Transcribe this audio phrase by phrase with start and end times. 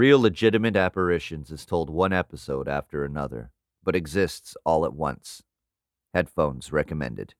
[0.00, 3.50] Real Legitimate Apparitions is told one episode after another,
[3.84, 5.42] but exists all at once.
[6.14, 7.34] Headphones recommended.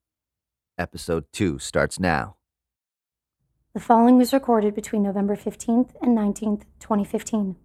[0.76, 2.36] Episode 2 starts now.
[3.72, 7.56] The following was recorded between November 15th and 19th, 2015.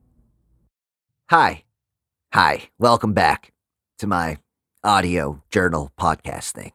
[1.29, 1.65] Hi.
[2.31, 2.69] Hi.
[2.79, 3.51] Welcome back
[3.97, 4.37] to my
[4.81, 6.71] audio journal podcast thing.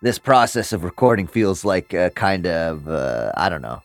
[0.00, 3.82] This process of recording feels like a kind of, uh, I don't know,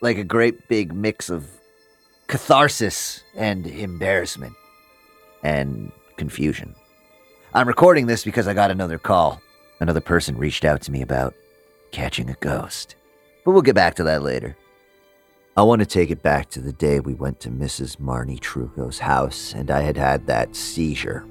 [0.00, 1.48] like a great big mix of
[2.26, 4.54] catharsis and embarrassment
[5.42, 6.74] and confusion.
[7.54, 9.40] I'm recording this because I got another call.
[9.80, 11.34] Another person reached out to me about
[11.92, 12.96] catching a ghost.
[13.44, 14.56] But we'll get back to that later.
[15.56, 17.96] I want to take it back to the day we went to Mrs.
[17.96, 21.24] Marnie Truco's house and I had had that seizure.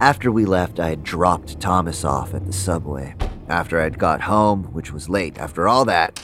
[0.00, 3.14] After we left, I had dropped Thomas off at the subway.
[3.48, 6.22] After I'd got home, which was late, after all that,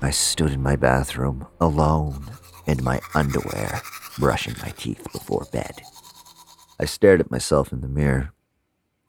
[0.00, 2.37] I stood in my bathroom alone
[2.68, 3.80] in my underwear,
[4.18, 5.80] brushing my teeth before bed.
[6.78, 8.32] I stared at myself in the mirror.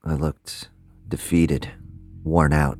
[0.03, 0.70] I looked
[1.08, 1.70] defeated,
[2.23, 2.80] worn out.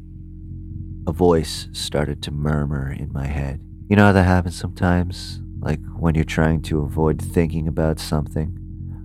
[1.06, 3.62] A voice started to murmur in my head.
[3.90, 5.42] You know how that happens sometimes?
[5.60, 8.58] Like when you're trying to avoid thinking about something,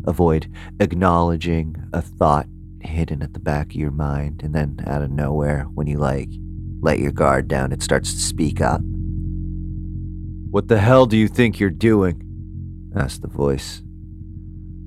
[0.07, 2.47] avoid acknowledging a thought
[2.81, 6.29] hidden at the back of your mind, and then out of nowhere, when you like
[6.81, 8.83] let your guard down, it starts to speak up.
[10.55, 12.23] What the hell do you think you're doing?
[12.95, 13.83] asked the voice.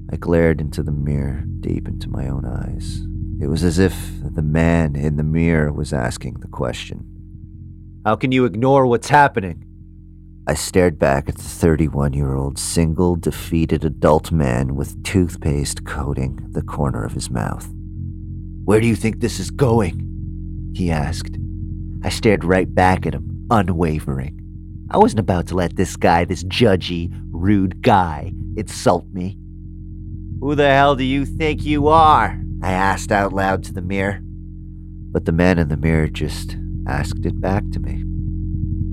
[0.10, 3.02] I glared into the mirror, deep into my own eyes.
[3.42, 7.04] It was as if the man in the mirror was asking the question.
[8.06, 9.66] How can you ignore what's happening?
[10.48, 16.40] I stared back at the 31 year old single, defeated adult man with toothpaste coating
[16.52, 17.68] the corner of his mouth.
[18.64, 20.72] Where do you think this is going?
[20.73, 21.38] He asked.
[22.04, 24.47] I stared right back at him, unwavering.
[24.89, 29.38] I wasn't about to let this guy, this judgy, rude guy, insult me.
[30.39, 32.39] Who the hell do you think you are?
[32.61, 34.20] I asked out loud to the mirror.
[34.21, 36.55] But the man in the mirror just
[36.87, 38.03] asked it back to me.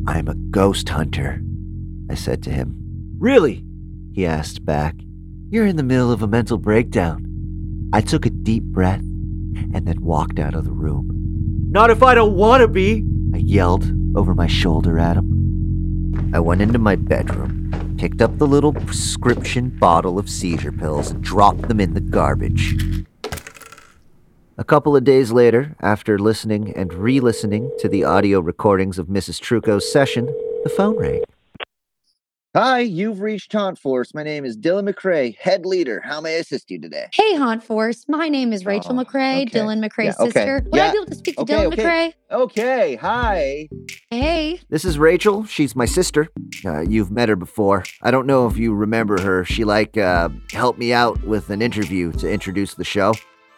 [0.06, 1.41] I'm a ghost hunter,
[2.10, 2.75] I said to him.
[3.19, 3.65] Really?
[4.12, 4.97] He asked back.
[5.50, 7.88] You're in the middle of a mental breakdown.
[7.93, 11.09] I took a deep breath and then walked out of the room.
[11.71, 13.84] Not if I don't want to be, I yelled
[14.16, 15.34] over my shoulder at him.
[16.33, 21.23] I went into my bedroom, picked up the little prescription bottle of seizure pills, and
[21.23, 22.77] dropped them in the garbage.
[24.57, 29.09] A couple of days later, after listening and re listening to the audio recordings of
[29.09, 29.41] Mrs.
[29.41, 30.27] Truco's session,
[30.63, 31.23] the phone rang.
[32.56, 34.15] Hi, you've reached Haunt Force.
[34.15, 36.00] My name is Dylan McCrae, head leader.
[36.04, 37.09] How may I assist you today?
[37.12, 38.04] Hey, Haunt Force.
[38.09, 39.59] My name is Rachel Oh, McCrae, okay.
[39.59, 40.31] Dylan McCrae's Yeah, okay.
[40.31, 40.62] sister.
[40.66, 40.87] Would Yeah.
[40.87, 42.15] I be able to speak to Okay, Dylan okay.
[42.31, 43.69] Okay, hi.
[44.09, 44.60] Hey.
[44.70, 45.44] This is Rachel.
[45.47, 46.28] She's my sister.
[46.65, 47.82] Uh, you've met her before.
[48.03, 49.44] I don't know if you remember her.
[49.44, 53.15] She like uh, helped me out with an interview to introduce the show,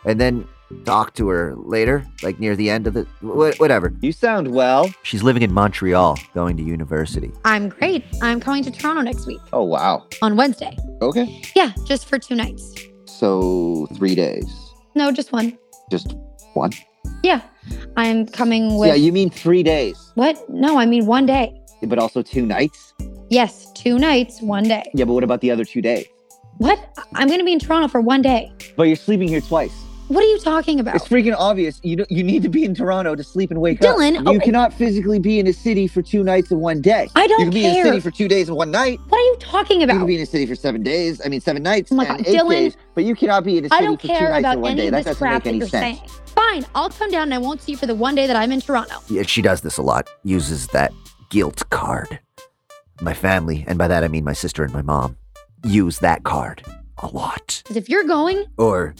[0.06, 0.48] and then
[0.84, 3.92] talked to her later, like near the end of the wh- whatever.
[4.00, 4.90] You sound well.
[5.02, 7.30] She's living in Montreal, going to university.
[7.44, 8.04] I'm great.
[8.22, 10.06] I'm coming to Toronto next week Oh, wow.
[10.22, 10.76] on Wednesday.
[11.02, 11.42] Okay.
[11.54, 12.74] Yeah, just for two nights.
[13.06, 14.46] So, three days.
[14.94, 15.56] No, just one.
[15.90, 16.14] Just
[16.54, 16.72] one?
[17.22, 17.40] Yeah.
[17.96, 18.88] I'm coming with.
[18.88, 20.48] yeah, you mean three days, What?
[20.50, 21.58] No, I mean one day.
[21.82, 22.94] but also two nights?
[23.30, 24.84] Yes, two nights, one day.
[24.94, 26.06] Yeah, but what about the other two days?
[26.58, 26.78] What?
[26.98, 28.52] I- I'm going to be in Toronto for one day.
[28.76, 29.72] But you're sleeping here twice.
[30.08, 30.94] What are you talking about?
[30.94, 31.80] It's freaking obvious.
[31.82, 34.24] You you need to be in Toronto to sleep and wake Dylan, up.
[34.24, 37.08] Dylan, You cannot physically be in a city for two nights and one day.
[37.16, 39.00] I don't You can be in a city for two days and one night.
[39.08, 39.94] what are you talking about?
[39.94, 41.20] You can be in a city for seven days.
[41.24, 42.76] I mean, seven nights Oh my and God, eight Dylan, days.
[42.94, 44.70] But you cannot be in a city I don't for two nights about and one
[44.72, 44.86] any day.
[44.88, 45.98] of That this doesn't crap make that any you're sense.
[45.98, 46.10] saying.
[46.26, 48.52] Fine, I'll come down and I won't see you for the one day that I'm
[48.52, 48.94] in Toronto.
[49.08, 50.08] Yeah, she does this a lot.
[50.22, 50.92] Uses that
[51.30, 52.20] guilt card.
[53.00, 55.16] My family, and by that I mean my sister and my mom,
[55.64, 56.62] use that card
[56.98, 57.60] a lot.
[57.64, 58.94] Because if you're going Or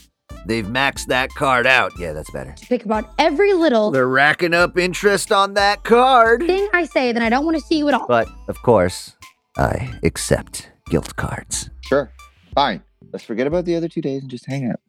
[0.47, 1.93] they've maxed that card out.
[1.99, 2.53] Yeah, that's better.
[2.53, 6.41] to pick about every little They're racking up interest on that card.
[6.47, 8.07] thing I say, then I don't want to see you at all.
[8.07, 9.17] But of course,
[9.57, 11.71] I accept guilt cards.
[11.83, 12.13] Sure.
[12.55, 12.83] Fine.
[13.13, 14.81] Let's forget about the other two days and just hang out.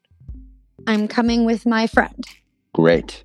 [0.86, 2.24] I'm coming with my friend.
[2.74, 3.24] Great.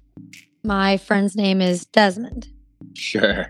[0.64, 2.48] My friend's name is Desmond.
[2.94, 3.50] Sure.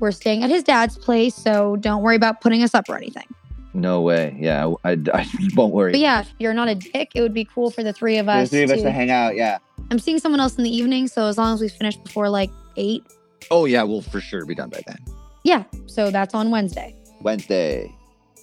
[0.00, 3.26] We're staying at his dad's place, so don't worry about putting us up or anything.
[3.74, 4.36] No way.
[4.38, 5.26] Yeah, I, I, I
[5.56, 5.90] won't worry.
[5.92, 8.28] But yeah, if you're not a dick, it would be cool for the three of
[8.28, 8.36] us.
[8.38, 8.50] the us.
[8.50, 9.34] three of us to- to hang out.
[9.36, 9.58] Yeah.
[9.90, 12.50] I'm seeing someone else in the evening, so as long as we finish before like
[12.76, 13.04] eight,
[13.50, 14.96] Oh yeah, we'll for sure be done by then.
[15.42, 15.64] yeah.
[15.86, 17.92] So that's on Wednesday Wednesday.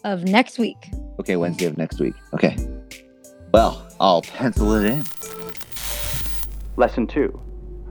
[0.04, 0.78] of next week.
[1.20, 2.14] Okay, Wednesday of next week.
[2.34, 2.56] Okay.
[3.54, 5.04] Well, I'll pencil it in.
[6.78, 7.40] Lesson 2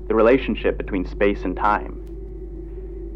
[0.08, 1.96] The relationship between space and time.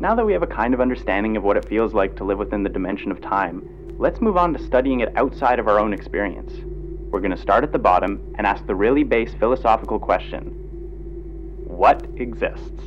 [0.00, 2.38] Now that we have a kind of understanding of what it feels like to live
[2.38, 3.62] within the dimension of time,
[3.98, 6.52] let's move on to studying it outside of our own experience.
[7.10, 10.50] We're going to start at the bottom and ask the really base philosophical question
[11.66, 12.82] What exists?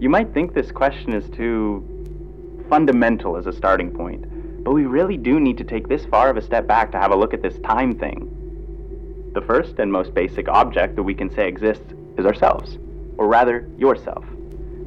[0.00, 5.16] You might think this question is too fundamental as a starting point, but we really
[5.16, 7.42] do need to take this far of a step back to have a look at
[7.42, 9.30] this time thing.
[9.34, 12.78] The first and most basic object that we can say exists is ourselves,
[13.16, 14.24] or rather, yourself.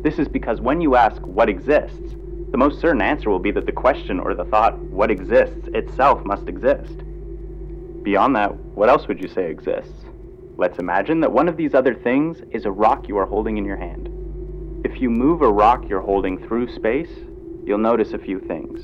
[0.01, 2.15] This is because when you ask what exists,
[2.51, 6.25] the most certain answer will be that the question or the thought, what exists, itself
[6.25, 6.97] must exist.
[8.03, 10.05] Beyond that, what else would you say exists?
[10.57, 13.65] Let's imagine that one of these other things is a rock you are holding in
[13.65, 14.09] your hand.
[14.83, 17.11] If you move a rock you're holding through space,
[17.65, 18.83] you'll notice a few things.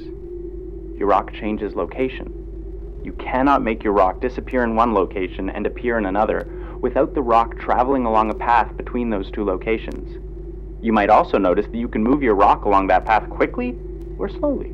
[0.98, 3.02] Your rock changes location.
[3.04, 6.48] You cannot make your rock disappear in one location and appear in another
[6.82, 10.25] without the rock traveling along a path between those two locations.
[10.82, 13.78] You might also notice that you can move your rock along that path quickly
[14.18, 14.72] or slowly.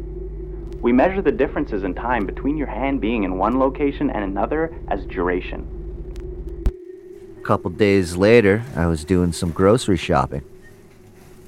[0.82, 4.74] We measure the differences in time between your hand being in one location and another
[4.88, 5.78] as duration.
[7.38, 10.44] A couple days later, I was doing some grocery shopping.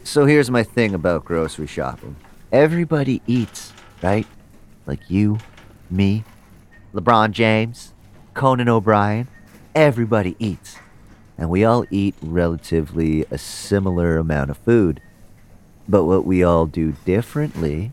[0.03, 2.15] So here's my thing about grocery shopping
[2.51, 3.73] everybody eats,
[4.03, 4.27] right?
[4.85, 5.39] Like you,
[5.89, 6.23] me,
[6.93, 7.93] LeBron James,
[8.33, 9.27] Conan O'Brien.
[9.75, 10.77] Everybody eats.
[11.37, 15.01] And we all eat relatively a similar amount of food.
[15.87, 17.91] But what we all do differently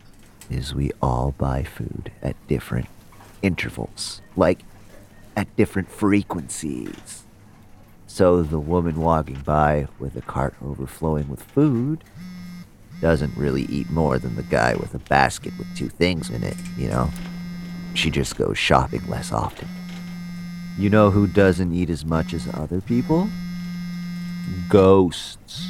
[0.51, 2.89] is we all buy food at different
[3.43, 4.65] intervals, like
[5.37, 7.25] at different frequencies.
[8.07, 12.05] So the woman walking by with a cart overflowing with food
[13.01, 16.57] doesn't really eat more than the guy with a basket with two things in it,
[16.77, 17.09] you know?
[17.95, 19.69] She just goes shopping less often.
[20.81, 23.29] You know who doesn't eat as much as other people?
[24.71, 25.69] Ghosts.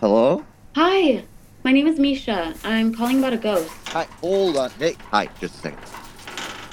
[0.00, 0.44] Hello?
[0.74, 1.22] Hi,
[1.62, 2.52] my name is Misha.
[2.64, 3.70] I'm calling about a ghost.
[3.90, 4.70] Hi, hold on.
[4.70, 5.78] Hey, hi, just a second.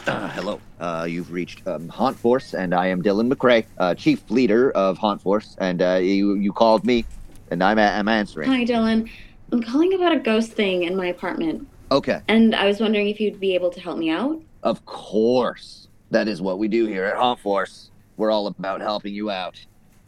[0.08, 0.60] Uh, hello.
[0.80, 4.98] Uh, you've reached um, Haunt Force, and I am Dylan McCrae, uh, chief leader of
[4.98, 7.06] Haunt Force, and uh, you you called me,
[7.52, 8.50] and I'm I'm answering.
[8.50, 9.08] Hi, Dylan.
[9.52, 13.20] I'm calling about a ghost thing in my apartment, Okay, and I was wondering if
[13.20, 14.42] you'd be able to help me out.
[14.64, 15.87] of course.
[16.12, 17.92] That is what we do here at Haunt Force.
[18.16, 19.64] We're all about helping you out.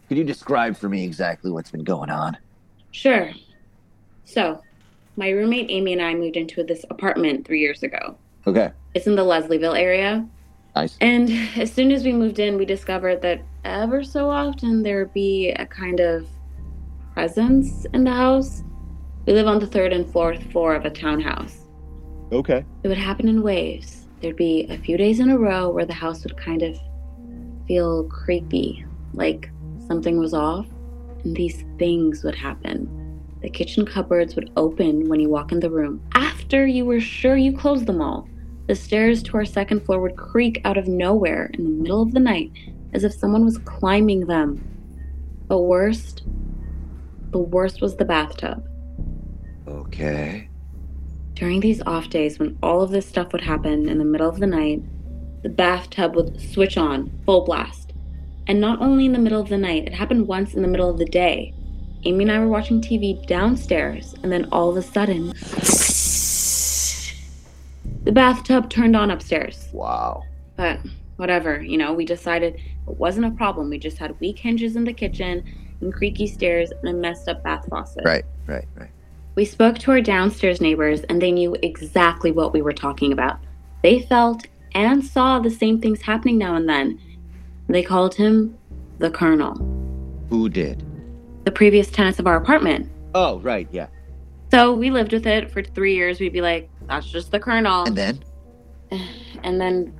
[0.07, 2.37] Could you describe for me exactly what's been going on?
[2.91, 3.31] Sure.
[4.25, 4.61] So,
[5.15, 8.15] my roommate Amy and I moved into this apartment three years ago.
[8.47, 10.25] Okay, It's in the Leslieville area.
[10.75, 10.97] nice.
[11.01, 15.13] And as soon as we moved in, we discovered that ever so often there would
[15.13, 16.27] be a kind of
[17.13, 18.63] presence in the house.
[19.25, 21.65] We live on the third and fourth floor of a townhouse.
[22.31, 22.63] Okay.
[22.83, 23.98] It would happen in waves.
[24.21, 26.77] There'd be a few days in a row where the house would kind of
[27.67, 29.49] feel creepy, like
[29.87, 30.67] something was off,
[31.23, 32.87] and these things would happen.
[33.41, 37.37] The kitchen cupboards would open when you walk in the room after you were sure
[37.37, 38.27] you closed them all.
[38.67, 42.11] The stairs to our second floor would creak out of nowhere in the middle of
[42.11, 42.51] the night
[42.93, 44.63] as if someone was climbing them.
[45.47, 46.23] But worst,
[47.31, 48.67] the worst was the bathtub.
[49.67, 50.48] Okay.
[51.39, 54.41] During these off days, when all of this stuff would happen in the middle of
[54.41, 54.83] the night,
[55.41, 57.93] the bathtub would switch on full blast.
[58.47, 60.89] And not only in the middle of the night, it happened once in the middle
[60.89, 61.53] of the day.
[62.03, 65.27] Amy and I were watching TV downstairs, and then all of a sudden,
[68.03, 69.69] the bathtub turned on upstairs.
[69.71, 70.25] Wow.
[70.57, 70.81] But
[71.15, 73.69] whatever, you know, we decided it wasn't a problem.
[73.69, 75.45] We just had weak hinges in the kitchen
[75.79, 78.03] and creaky stairs and a messed up bath faucet.
[78.03, 78.89] Right, right, right.
[79.39, 83.39] We spoke to our downstairs neighbors, and they knew exactly what we were talking about.
[83.83, 86.99] They felt and saw the same things happening now and then.
[87.69, 88.57] They called him
[88.97, 89.55] the Colonel,
[90.29, 90.83] Who did?
[91.45, 92.91] the previous tenants of our apartment.
[93.15, 93.87] Oh, right, yeah.
[94.51, 96.19] So we lived with it for three years.
[96.19, 98.21] We'd be like, "That's just the Colonel," And then?
[98.91, 99.93] and then,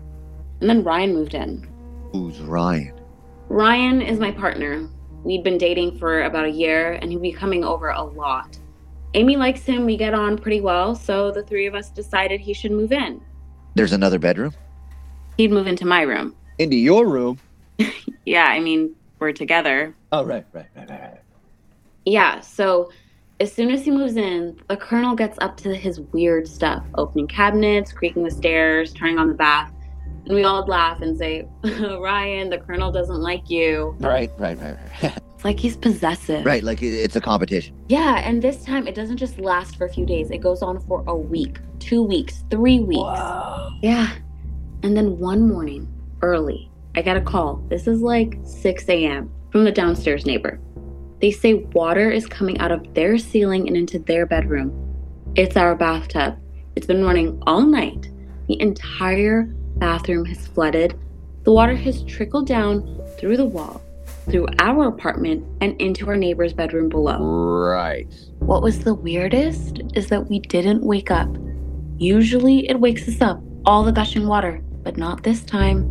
[0.60, 1.66] and then Ryan moved in.
[2.12, 3.00] Who's Ryan?
[3.48, 4.90] Ryan is my partner.
[5.24, 8.59] We'd been dating for about a year, and he'd be coming over a lot.
[9.14, 9.86] Amy likes him.
[9.86, 13.22] We get on pretty well, so the three of us decided he should move in.
[13.76, 14.54] There's another bedroom?
[15.38, 16.36] He'd move into my room.
[16.58, 17.40] Into your room?
[18.26, 19.96] Yeah, I mean, we're together.
[20.12, 21.02] Oh, right, right, right, right.
[21.02, 21.22] right.
[22.06, 22.92] Yeah, so
[23.40, 27.26] as soon as he moves in, the colonel gets up to his weird stuff opening
[27.26, 29.72] cabinets, creaking the stairs, turning on the bath.
[30.26, 33.96] And we all laugh and say, Ryan, the colonel doesn't like you.
[34.00, 35.18] Right, right, right, right.
[35.40, 36.46] It's like he's possessive.
[36.46, 37.74] right, like it's a competition.
[37.88, 40.82] Yeah, and this time it doesn't just last for a few days, it goes on
[40.82, 43.00] for a week, two weeks, three weeks.
[43.00, 43.70] Wow.
[43.82, 44.16] Yeah.
[44.84, 45.88] And then one morning,
[46.22, 47.64] early, I got a call.
[47.70, 49.32] This is like 6 a.m.
[49.50, 50.60] from the downstairs neighbor.
[51.22, 54.74] They say water is coming out of their ceiling and into their bedroom.
[55.38, 56.38] It's our bathtub.
[56.76, 58.10] It's been running all night.
[58.50, 59.44] The entire
[59.78, 61.00] bathroom has flooded.
[61.46, 63.82] The water has trickled down through the wall,
[64.30, 67.20] through our apartment, and into our neighbor's bedroom below.
[67.20, 68.08] Right.
[68.40, 71.30] What was the weirdest is that we didn't wake up.
[71.98, 75.88] Usually it wakes us up, all the gushing water, but not this time.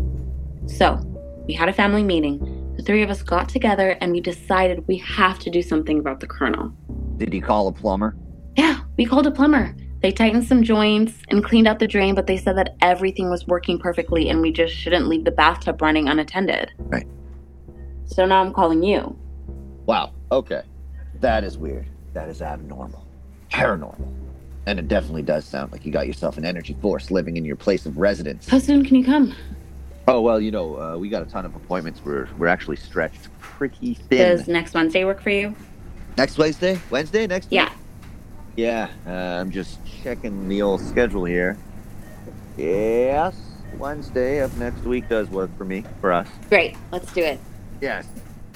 [0.67, 1.01] So,
[1.47, 2.75] we had a family meeting.
[2.77, 6.21] The three of us got together and we decided we have to do something about
[6.21, 6.73] the colonel.
[7.17, 8.17] Did you call a plumber?
[8.57, 9.75] Yeah, we called a plumber.
[10.01, 13.47] They tightened some joints and cleaned out the drain, but they said that everything was
[13.49, 16.71] working perfectly and we just shouldn't leave the bathtub running unattended.
[16.79, 17.07] Right.
[18.09, 19.17] So now I'm calling you.
[19.87, 20.13] Wow.
[20.33, 20.63] Okay.
[21.21, 21.87] That is weird.
[22.15, 23.07] That is abnormal.
[23.53, 24.07] Paranormal.
[24.67, 27.57] And it definitely does sound like you got yourself an energy force living in your
[27.57, 28.49] place of residence.
[28.49, 29.35] How soon can you come?
[30.07, 32.01] Oh well, you know, uh, we got a ton of appointments.
[32.05, 34.37] We're we're actually stretched pretty thin.
[34.37, 35.55] Does next Wednesday work for you?
[36.17, 36.79] Next Wednesday?
[36.91, 37.69] Wednesday next Yeah.
[37.69, 37.73] week?
[38.57, 38.89] Yeah.
[39.07, 41.57] Uh, I'm just checking the old schedule here.
[42.57, 43.37] Yes,
[43.79, 45.85] Wednesday of next week does work for me.
[46.01, 46.29] For us.
[46.49, 46.77] Great.
[46.91, 47.39] Let's do it.
[47.81, 48.07] Yes.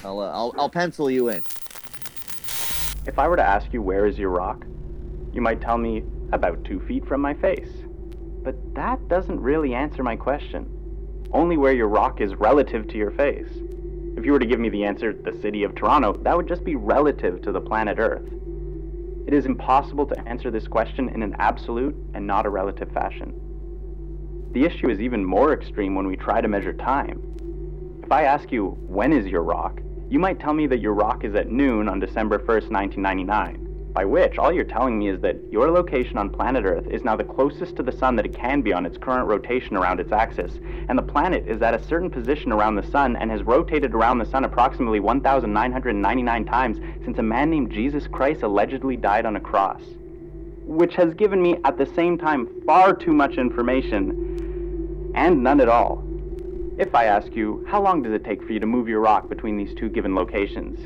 [0.03, 1.43] I'll uh, I'll I'll pencil you in.
[3.05, 4.65] If I were to ask you where is your rock,
[5.33, 7.69] you might tell me about two feet from my face.
[8.43, 10.69] But that doesn't really answer my question.
[11.31, 13.49] Only where your rock is relative to your face.
[14.15, 16.63] If you were to give me the answer, the city of Toronto, that would just
[16.63, 18.29] be relative to the planet Earth.
[19.25, 23.33] It is impossible to answer this question in an absolute and not a relative fashion.
[24.53, 27.21] The issue is even more extreme when we try to measure time.
[28.13, 29.81] If I ask you, when is your rock?
[30.07, 33.91] You might tell me that your rock is at noon on December 1st, 1999.
[33.91, 37.15] By which, all you're telling me is that your location on planet Earth is now
[37.15, 40.11] the closest to the sun that it can be on its current rotation around its
[40.11, 43.95] axis, and the planet is at a certain position around the sun and has rotated
[43.95, 49.37] around the sun approximately 1,999 times since a man named Jesus Christ allegedly died on
[49.37, 49.81] a cross.
[50.67, 55.67] Which has given me, at the same time, far too much information and none at
[55.67, 56.12] all.
[56.75, 59.29] If I ask you, how long does it take for you to move your rock
[59.29, 60.79] between these two given locations?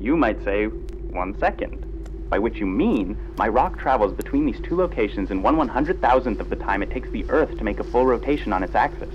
[0.00, 1.84] You might say, one second.
[2.30, 6.00] By which you mean, my rock travels between these two locations in one one hundred
[6.00, 8.76] thousandth of the time it takes the Earth to make a full rotation on its
[8.76, 9.12] axis.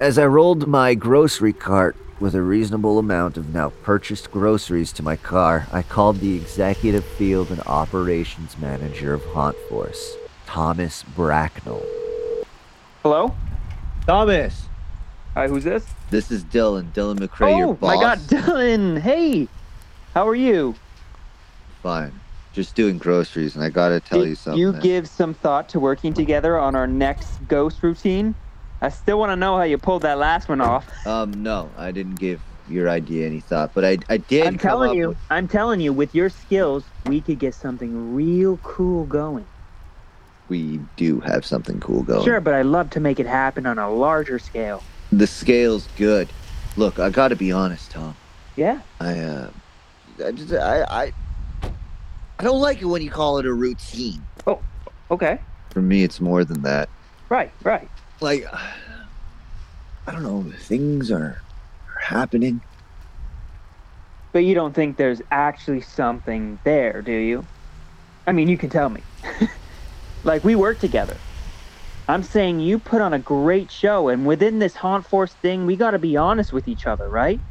[0.00, 5.02] As I rolled my grocery cart with a reasonable amount of now purchased groceries to
[5.02, 11.82] my car, I called the executive field and operations manager of Haunt Force, Thomas Bracknell.
[13.02, 13.34] Hello?
[14.06, 14.66] Thomas,
[15.34, 15.86] Hi, who's this?
[16.10, 16.92] this is Dylan.
[16.92, 17.94] Dylan McCrae, your oh boss.
[17.96, 18.98] my god, Dylan!
[19.00, 19.46] Hey!
[20.14, 20.74] How are you?
[21.82, 22.12] Fine.
[22.52, 24.60] Just doing groceries, and I gotta tell Did you something.
[24.60, 28.34] you give some thought to working together on our next ghost routine?
[28.82, 30.88] I still want to know how you pulled that last one off.
[31.06, 34.46] Um, no, I didn't give your idea any thought, but I, I did.
[34.46, 37.54] I'm come telling up you, with- I'm telling you, with your skills, we could get
[37.54, 39.46] something real cool going.
[40.50, 42.24] We do have something cool going.
[42.24, 44.82] Sure, but I'd love to make it happen on a larger scale.
[45.12, 46.30] The scale's good.
[46.76, 48.14] Look, I gotta be honest, Tom.
[48.56, 48.80] Yeah?
[49.00, 49.50] I, uh,
[50.24, 51.12] I just, I, I,
[52.38, 54.22] I don't like it when you call it a routine.
[54.46, 54.60] Oh,
[55.10, 55.38] okay.
[55.70, 56.88] For me, it's more than that.
[57.28, 57.88] Right, right.
[58.20, 61.40] Like, I don't know, things are,
[61.86, 62.60] are happening.
[64.32, 67.44] But you don't think there's actually something there, do you?
[68.26, 69.02] I mean, you can tell me.
[70.24, 71.22] like, we work together.
[72.08, 75.76] I'm saying you put on a great show, and within this Haunt Force thing, we
[75.76, 77.42] gotta be honest with each other, right?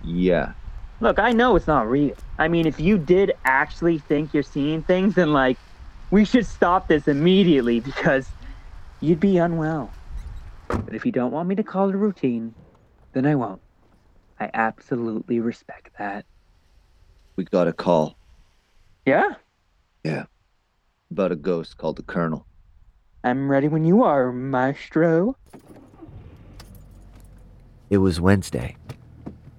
[0.00, 0.54] Yeah.
[1.00, 2.14] Look, I know it's not real.
[2.38, 5.58] I mean, if you did actually think you're seeing things, then, like,
[6.10, 8.34] we should stop this immediately because
[9.00, 9.96] you'd be unwell.
[10.84, 12.54] But if you don't want me to call it a routine,
[13.14, 13.62] then I won't.
[14.40, 16.26] I absolutely respect that.
[17.36, 18.16] We got a call
[19.06, 19.34] Yeah?
[20.04, 20.26] Yeah?
[21.10, 22.46] About a ghost called the Colonel.
[23.22, 25.36] I'm ready when you are, Maestro.
[27.90, 28.76] It was Wednesday.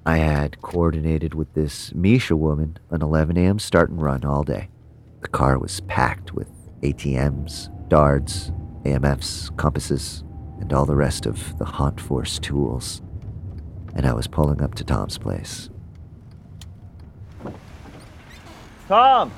[0.06, 3.60] I had coordinated with this Misha woman an 11 a.m.
[3.60, 4.70] start and run all day.
[5.22, 6.50] The car was packed with
[6.82, 8.52] ATMs, DARDs,
[8.84, 10.24] EMFs, compasses,
[10.60, 13.02] and all the rest of the Haunt Force tools.
[13.96, 15.70] And I was pulling up to Tom's place.
[18.88, 19.32] Tom!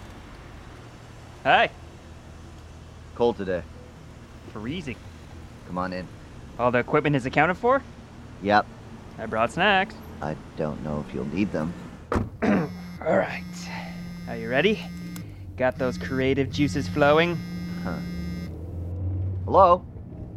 [1.44, 1.70] Hi.
[3.18, 3.64] Cold today.
[4.54, 4.96] Freezing.
[5.66, 6.08] Come on in.
[6.60, 7.82] All the equipment is accounted for?
[8.44, 8.68] Yep.
[9.18, 9.96] I brought snacks.
[10.22, 11.74] I don't know if you'll need them.
[12.44, 13.44] All right.
[14.28, 14.80] Are you ready?
[15.58, 17.36] Got those creative juices flowing?
[17.84, 17.98] Huh.
[19.46, 19.84] Hello?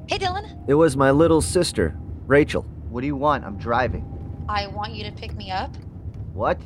[0.08, 0.66] Hey, Dylan.
[0.66, 1.94] It was my little sister,
[2.26, 2.62] Rachel.
[2.88, 3.44] What do you want?
[3.44, 4.06] I'm driving.
[4.48, 5.76] I want you to pick me up.
[6.32, 6.58] What?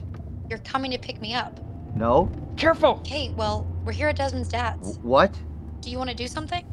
[0.49, 1.59] You're coming to pick me up.
[1.97, 2.31] No?
[2.57, 3.01] Careful!
[3.01, 4.99] Okay, well, we're here at Desmond's W- dad's.
[4.99, 5.37] what?
[5.85, 6.65] Do you want to do something?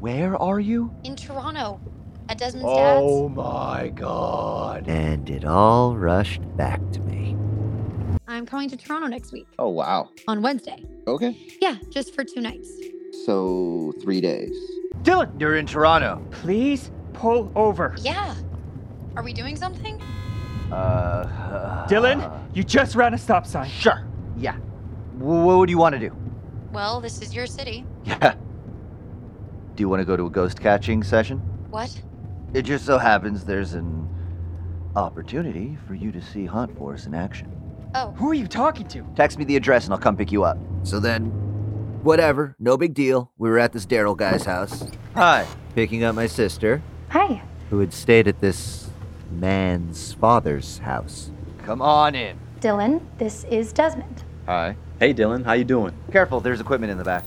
[0.00, 0.90] Where are you?
[1.04, 1.78] In Toronto.
[2.30, 2.96] At Desmond's dad.
[3.02, 4.88] Oh my god.
[4.88, 7.36] And it all rushed back to me.
[8.26, 10.08] I'm coming to Toronto next week Oh wow.
[10.26, 10.82] on Wednesday.
[11.06, 11.36] Okay.
[11.60, 12.70] Yeah, just for two nights.
[13.26, 14.56] So three days.
[15.02, 16.26] Dylan, You're in Toronto.
[16.30, 17.94] please pull over.
[18.00, 18.34] Yeah.
[19.14, 20.00] Are we doing something?
[20.72, 21.86] Uh.
[21.90, 23.68] Dylan, you just ran a stop sign.
[23.68, 24.06] Sure.
[24.38, 24.56] Yeah.
[25.18, 26.16] W- what do you want to do?
[26.72, 27.84] Well, this is your city.
[28.04, 28.34] Yeah.
[29.76, 31.38] Do you want to go to a ghost catching session?
[31.70, 32.00] What?
[32.52, 34.08] It just so happens there's an
[34.94, 37.50] opportunity for you to see Haunt Force in action.
[37.96, 39.04] Oh, Who are you talking to?
[39.16, 40.58] Text me the address and I'll come pick you up.
[40.84, 41.26] So then,
[42.04, 43.32] whatever, no big deal.
[43.38, 44.88] We were at this Daryl guy's house.
[45.14, 45.46] Hi.
[45.74, 47.42] Picking up my sister, Hi.
[47.70, 48.88] who had stayed at this
[49.32, 51.30] man's father's house.
[51.64, 52.38] Come on in.
[52.60, 54.22] Dylan, this is Desmond.
[54.46, 54.76] Hi.
[55.00, 55.92] Hey Dylan, how you doing?
[56.12, 57.24] Careful, there's equipment in the back.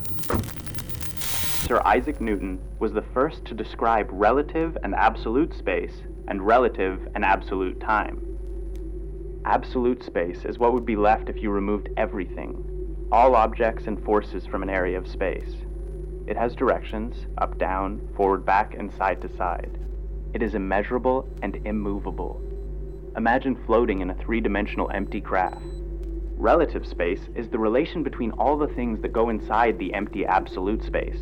[1.68, 7.26] Sir Isaac Newton was the first to describe relative and absolute space and relative and
[7.26, 8.22] absolute time.
[9.44, 12.64] Absolute space is what would be left if you removed everything,
[13.12, 15.56] all objects and forces from an area of space.
[16.26, 19.78] It has directions up, down, forward, back, and side to side.
[20.34, 22.42] It is immeasurable and immovable.
[23.18, 25.62] Imagine floating in a three dimensional empty graph.
[26.38, 30.82] Relative space is the relation between all the things that go inside the empty absolute
[30.82, 31.20] space.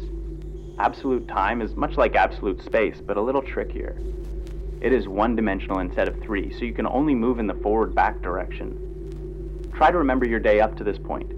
[0.77, 3.98] Absolute time is much like absolute space, but a little trickier.
[4.82, 7.96] It is one dimensional instead of three, so you can only move in the forward
[7.96, 9.72] back direction.
[9.74, 11.32] Try to remember your day up to this point.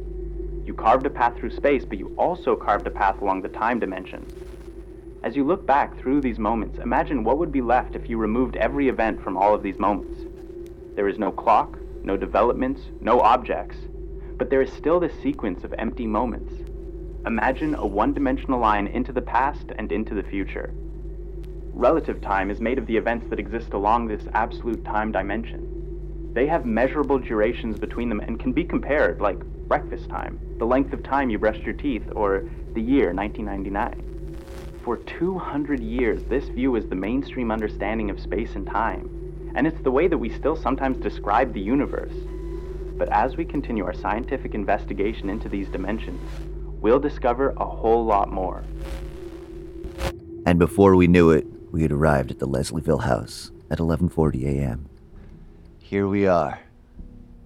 [0.66, 3.80] You carved a path through space, but you also carved a path along the time
[3.80, 4.26] dimension.
[5.24, 8.56] As you look back through these moments, imagine what would be left if you removed
[8.56, 10.20] every event from all of these moments.
[10.96, 13.78] There is no clock, no developments, no objects,
[14.38, 16.67] but there is still this sequence of empty moments.
[17.26, 20.74] Imagine a one dimensional line into the past and into the future.
[21.74, 26.32] Relative time is made of the events that exist along this absolute time dimension.
[26.34, 30.94] They have measurable durations between them and can be compared, like breakfast time, the length
[30.94, 34.80] of time you brushed your teeth, or the year 1999.
[34.84, 39.82] For 200 years, this view is the mainstream understanding of space and time, and it's
[39.82, 42.14] the way that we still sometimes describe the universe.
[42.98, 46.22] But as we continue our scientific investigation into these dimensions,
[46.80, 48.64] we'll discover a whole lot more.
[50.46, 54.90] And before we knew it, we had arrived at the Leslieville house at 11:40 a.m.
[55.80, 56.60] Here we are.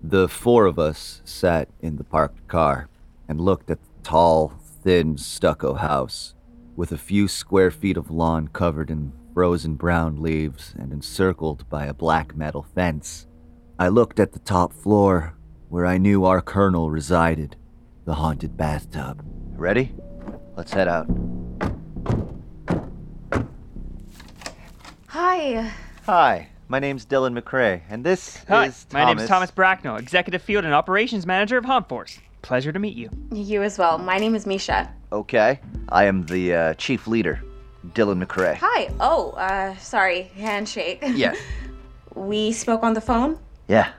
[0.04, 2.89] The four of us sat in the parked car
[3.28, 6.34] and looked at the tall, thin stucco house
[6.76, 11.86] with a few square feet of lawn covered in frozen brown leaves and encircled by
[11.86, 13.28] a black metal fence.
[13.80, 15.36] I looked at the top floor
[15.70, 17.56] where I knew our colonel resided,
[18.06, 19.24] the haunted bathtub.
[19.56, 19.94] Ready?
[20.56, 21.08] Let's head out.
[25.08, 25.72] Hi.
[26.06, 30.66] Hi, my name's Dylan McCrae, and this Hi, is my name's Thomas Bracknell, Executive Field
[30.66, 32.20] and Operations Manager of Haunt Force.
[32.42, 33.10] Pleasure to meet you.
[33.32, 33.98] You as well.
[33.98, 34.92] My name is Misha.
[35.12, 35.60] Okay,
[35.90, 37.42] I am the uh, chief leader,
[37.90, 38.56] Dylan McCrae.
[38.56, 38.90] Hi.
[39.00, 40.24] Oh, uh, sorry.
[40.36, 41.00] Handshake.
[41.14, 41.36] Yeah,
[42.16, 43.38] We spoke on the phone.
[43.68, 43.92] yeah.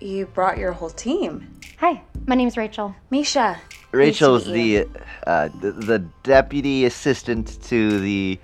[0.00, 1.48] You brought your whole team.
[1.78, 2.94] Hi, my name's Rachel.
[3.10, 3.58] Misha.
[3.92, 4.88] Rachel's Nice the,
[5.26, 8.38] uh, the the deputy assistant to the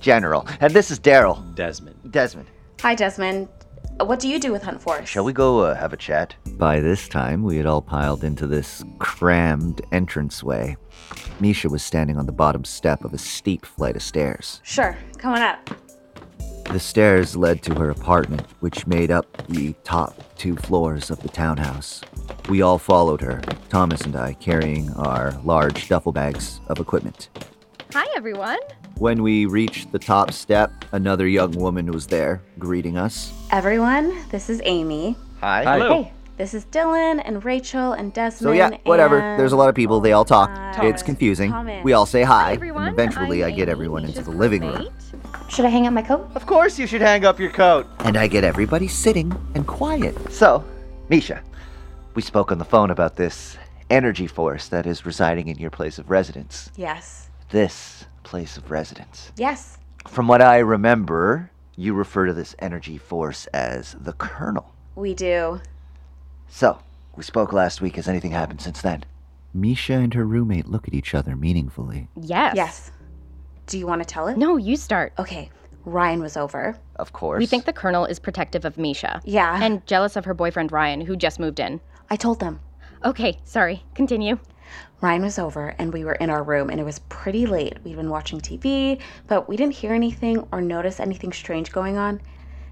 [0.00, 1.96] general, and this is Daryl Desmond.
[2.10, 2.48] Desmond.
[2.80, 3.48] Hi, Desmond.
[4.00, 5.08] Uh, What do you do with Haunt Force?
[5.08, 6.34] Shall we go uh, have a chat?
[6.56, 10.76] By this time, we had all piled into this crammed entranceway.
[11.40, 14.60] Misha was standing on the bottom step of a steep flight of stairs.
[14.64, 14.96] Sure.
[15.18, 15.70] Come on up.
[16.68, 21.28] The stairs led to her apartment, which made up the top two floors of the
[21.30, 22.02] townhouse.
[22.50, 27.30] We all followed her, Thomas and I carrying our large duffel bags of equipment.
[27.94, 28.58] Hi, everyone.
[28.98, 33.32] When we reached the top step, another young woman was there, greeting us.
[33.50, 35.16] Everyone, this is Amy.
[35.40, 35.64] Hi.
[35.64, 35.78] Hi.
[35.78, 36.02] Hello.
[36.02, 38.40] Hey, this is Dylan and Rachel and Desmond.
[38.40, 39.18] So yeah, whatever.
[39.18, 40.00] and- There's a lot of people.
[40.00, 40.50] They all talk.
[40.50, 41.50] uh, it's confusing.
[41.50, 41.84] Thomas.
[41.84, 42.86] We all say hi, everyone.
[42.88, 44.88] and eventually I'm I get everyone into the living room.
[45.48, 46.28] Should I hang up my coat?
[46.34, 47.86] Of course, you should hang up your coat.
[48.00, 50.14] And I get everybody sitting and quiet.
[50.30, 50.64] So,
[51.08, 51.42] Misha,
[52.14, 53.56] we spoke on the phone about this
[53.90, 56.70] energy force that is residing in your place of residence.
[56.76, 57.30] Yes.
[57.50, 59.32] This place of residence.
[59.36, 59.78] Yes.
[60.06, 64.72] From what I remember, you refer to this energy force as the Colonel.
[64.96, 65.60] We do.
[66.48, 66.78] So,
[67.16, 67.96] we spoke last week.
[67.96, 69.04] Has anything happened since then?
[69.54, 72.08] Misha and her roommate look at each other meaningfully.
[72.20, 72.54] Yes.
[72.56, 72.90] Yes.
[73.66, 74.38] Do you want to tell it?
[74.38, 75.12] No, you start.
[75.18, 75.50] Okay.
[75.84, 76.76] Ryan was over.
[76.96, 77.38] Of course.
[77.38, 79.20] We think the colonel is protective of Misha.
[79.24, 79.58] Yeah.
[79.62, 81.80] And jealous of her boyfriend Ryan, who just moved in.
[82.10, 82.60] I told them.
[83.04, 83.84] Okay, sorry.
[83.94, 84.38] Continue.
[85.00, 87.78] Ryan was over and we were in our room and it was pretty late.
[87.84, 92.20] We'd been watching TV, but we didn't hear anything or notice anything strange going on.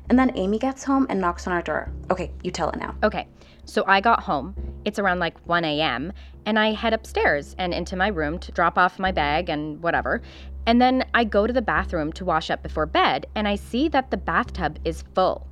[0.08, 1.90] And then Amy gets home and knocks on our door.
[2.10, 2.94] Okay, you tell it now.
[3.02, 3.28] Okay,
[3.66, 4.54] so I got home.
[4.86, 6.12] It's around like 1 a.m.,
[6.46, 10.22] and I head upstairs and into my room to drop off my bag and whatever.
[10.64, 13.88] And then I go to the bathroom to wash up before bed, and I see
[13.88, 15.46] that the bathtub is full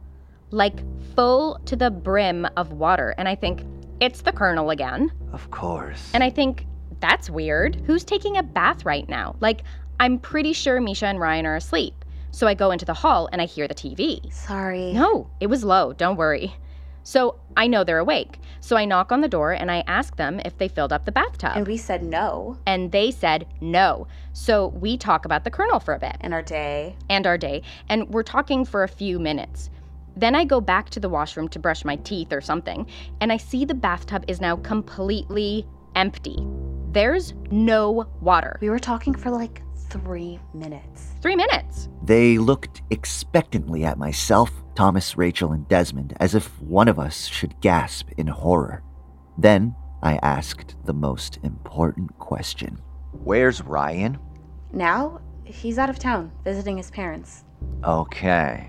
[0.55, 0.83] like
[1.15, 3.15] full to the brim of water.
[3.19, 3.65] And I think,
[4.01, 5.13] it's the Colonel again.
[5.33, 6.11] Of course.
[6.15, 6.67] And I think,
[7.01, 7.77] that's weird.
[7.87, 9.37] Who's taking a bath right now?
[9.41, 9.63] Like,
[10.01, 11.95] I'm pretty sure Misha and Ryan are asleep.
[12.31, 14.33] So I go into the hall and I hear the TV.
[14.33, 14.93] Sorry.
[14.93, 16.55] No, it was low, don't worry.
[17.05, 18.41] So I know they're awake.
[18.61, 21.13] So I knock on the door and I ask them if they filled up the
[21.13, 21.53] bathtub.
[21.55, 22.59] And we said no.
[22.67, 24.09] And they said no.
[24.33, 26.17] So we talk about the Colonel for a bit.
[26.21, 26.97] And our day.
[27.09, 27.63] And our day.
[27.89, 29.71] And we're talking for a few minutes.
[30.17, 32.87] Then I go back to the washroom to brush my teeth or something,
[33.21, 36.39] and I see the bathtub is now completely empty.
[36.93, 38.57] There's no water.
[38.61, 39.64] We were talking for like
[39.95, 41.13] three minutes.
[41.23, 41.89] Three minutes.
[42.03, 47.61] They looked expectantly at myself, Thomas, Rachel, and Desmond, as if one of us should
[47.61, 48.83] gasp in horror.
[49.39, 52.79] Then I asked the most important question
[53.23, 54.19] Where's Ryan?
[54.73, 57.45] Now, he's out of town visiting his parents.
[57.85, 58.69] Okay.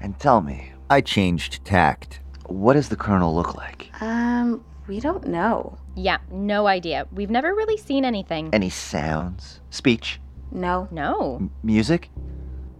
[0.00, 2.20] And tell me, I changed tact.
[2.46, 3.90] What does the Colonel look like?
[4.00, 5.78] Um, we don't know.
[6.00, 7.06] Yeah, no idea.
[7.12, 8.48] We've never really seen anything.
[8.54, 9.60] Any sounds?
[9.68, 10.18] Speech?
[10.50, 10.88] No.
[10.90, 11.36] No.
[11.36, 12.08] M- music?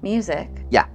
[0.00, 0.48] Music?
[0.70, 0.86] Yeah.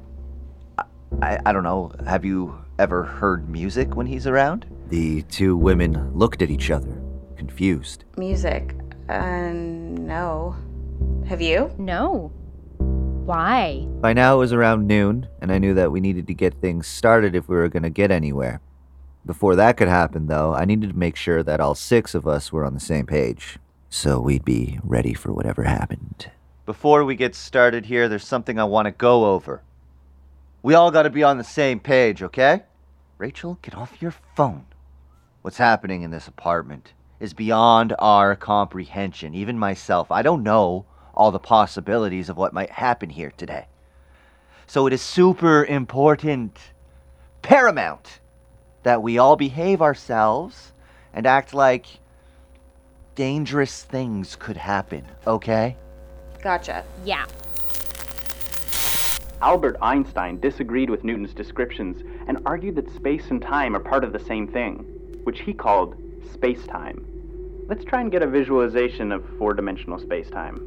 [1.22, 1.92] I, I don't know.
[2.08, 4.66] Have you ever heard music when he's around?
[4.90, 7.00] The two women looked at each other,
[7.38, 8.06] confused.
[8.18, 8.76] Music?
[9.08, 10.56] Uh, no.
[11.28, 11.72] Have you?
[11.78, 12.32] No.
[12.80, 13.86] Why?
[14.02, 16.88] By now it was around noon, and I knew that we needed to get things
[16.88, 18.62] started if we were going to get anywhere.
[19.26, 22.52] Before that could happen, though, I needed to make sure that all six of us
[22.52, 23.58] were on the same page,
[23.90, 26.30] so we'd be ready for whatever happened.
[26.68, 29.64] Before we get started here, there's something I want to go over.
[30.62, 32.64] We all got to be on the same page, okay?
[33.18, 34.66] Rachel, get off your phone.
[35.42, 40.12] What's happening in this apartment is beyond our comprehension, even myself.
[40.12, 40.86] I don't know
[41.16, 43.68] all the possibilities of what might happen here today.
[44.68, 46.60] So it is super important,
[47.42, 48.20] paramount,
[48.86, 50.72] that we all behave ourselves
[51.12, 51.88] and act like
[53.16, 55.76] dangerous things could happen, okay?
[56.44, 56.84] Gotcha.
[57.04, 57.26] Yeah.
[59.42, 64.14] Albert Einstein disagreed with Newton's descriptions and argued that space and time are part of
[64.14, 64.86] the same thing,
[65.24, 65.96] which he called
[66.32, 67.04] space-time.
[67.68, 70.62] Let's try and get a visualization of four-dimensional space-time.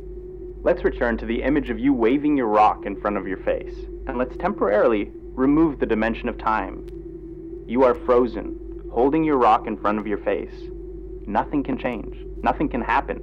[0.64, 3.76] Let's return to the image of you waving your rock in front of your face,
[4.08, 6.84] and let's temporarily remove the dimension of time.
[7.68, 8.58] You are frozen,
[8.90, 10.54] holding your rock in front of your face.
[11.26, 13.22] Nothing can change, nothing can happen.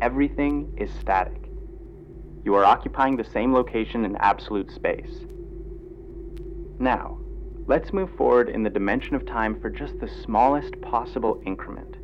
[0.00, 1.48] Everything is static.
[2.42, 5.24] You are occupying the same location in absolute space.
[6.80, 7.20] Now,
[7.68, 11.96] let's move forward in the dimension of time for just the smallest possible increment.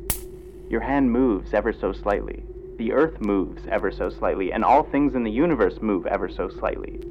[0.69, 2.45] Your hand moves ever so slightly.
[2.77, 6.47] The Earth moves ever so slightly, and all things in the universe move ever so
[6.47, 7.01] slightly.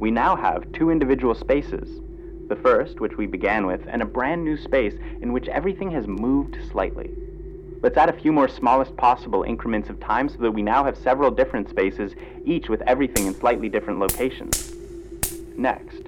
[0.00, 2.00] We now have two individual spaces.
[2.52, 6.06] The first, which we began with, and a brand new space in which everything has
[6.06, 7.10] moved slightly.
[7.80, 10.98] Let's add a few more smallest possible increments of time so that we now have
[10.98, 14.74] several different spaces, each with everything in slightly different locations.
[15.56, 16.02] Next,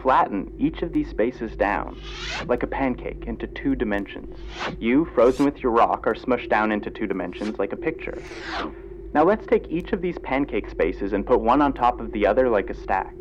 [0.00, 2.00] flatten each of these spaces down,
[2.46, 4.38] like a pancake, into two dimensions.
[4.78, 8.22] You, frozen with your rock, are smushed down into two dimensions like a picture.
[9.12, 12.28] Now let's take each of these pancake spaces and put one on top of the
[12.28, 13.12] other like a stack.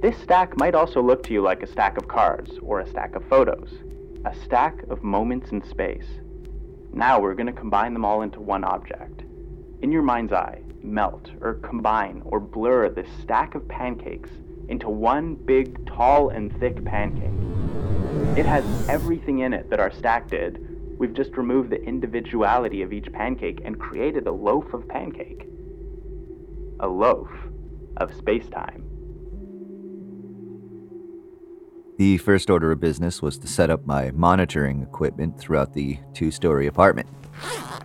[0.00, 3.14] This stack might also look to you like a stack of cards or a stack
[3.16, 3.68] of photos,
[4.24, 6.06] a stack of moments in space.
[6.90, 9.24] Now we're going to combine them all into one object.
[9.82, 14.30] In your mind's eye, melt or combine or blur this stack of pancakes
[14.68, 18.38] into one big, tall, and thick pancake.
[18.38, 20.66] It has everything in it that our stack did.
[20.98, 25.46] We've just removed the individuality of each pancake and created a loaf of pancake.
[26.80, 27.28] A loaf
[27.98, 28.89] of space time.
[32.00, 36.30] The first order of business was to set up my monitoring equipment throughout the two
[36.30, 37.06] story apartment.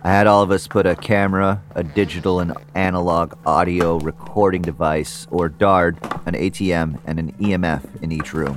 [0.02, 5.26] I had all of us put a camera, a digital and analog audio recording device,
[5.30, 8.56] or DARD, an ATM, and an EMF in each room.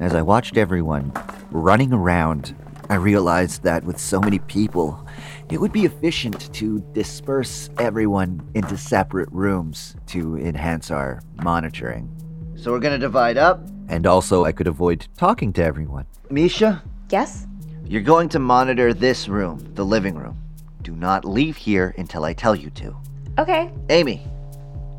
[0.00, 1.12] As I watched everyone
[1.52, 2.56] running around,
[2.90, 5.06] I realized that with so many people,
[5.52, 12.10] it would be efficient to disperse everyone into separate rooms to enhance our monitoring.
[12.56, 13.68] So we're gonna divide up?
[13.88, 16.06] And also, I could avoid talking to everyone.
[16.30, 17.46] Misha, Yes?
[17.86, 20.38] You're going to monitor this room, the living room.
[20.82, 22.96] Do not leave here until I tell you to.
[23.38, 23.70] Okay.
[23.90, 24.26] Amy,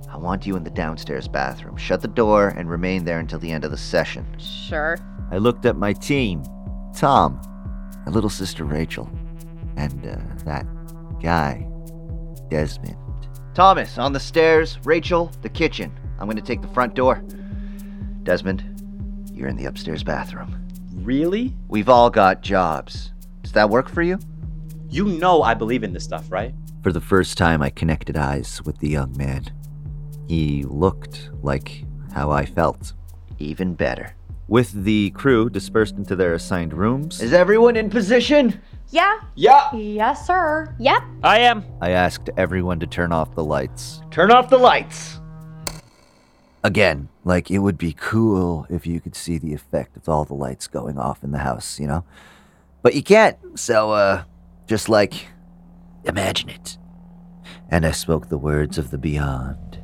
[0.10, 1.78] I want you in the downstairs bathroom.
[1.78, 4.26] Shut the door and remain there until the end of the session.
[4.38, 4.98] Sure.
[5.32, 6.44] I looked at my team
[6.96, 7.42] Tom,
[8.06, 9.10] my little sister Rachel,
[9.76, 10.66] and uh, that
[11.22, 11.68] guy,
[12.50, 12.98] Desmond.
[13.54, 14.78] Thomas, on the stairs.
[14.86, 15.92] Rachel, the kitchen.
[16.20, 17.24] I'm going to take the front door.
[18.24, 18.64] Desmond,
[19.36, 20.56] you're in the upstairs bathroom.
[20.94, 21.54] Really?
[21.68, 23.12] We've all got jobs.
[23.44, 24.18] Does that work for you?
[24.90, 26.54] You know I believe in this stuff, right?
[26.84, 29.46] For the first time, I connected eyes with the young man.
[30.28, 32.94] He looked like how I felt.
[33.40, 34.16] Even better.
[34.48, 37.22] With the crew dispersed into their assigned rooms.
[37.22, 38.62] Is everyone in position?
[38.90, 39.20] Yeah.
[39.36, 39.74] Yeah.
[39.76, 40.74] Yes, sir.
[40.80, 41.04] Yep.
[41.24, 41.66] I am.
[41.82, 44.02] I asked everyone to turn off the lights.
[44.12, 45.20] Turn off the lights.
[46.66, 50.34] Again, like it would be cool if you could see the effect of all the
[50.34, 52.04] lights going off in the house, you know?
[52.82, 54.24] But you can't, so, uh,
[54.66, 55.28] just like,
[56.06, 56.80] imagine it.
[57.70, 59.80] And I spoke the words of the beyond.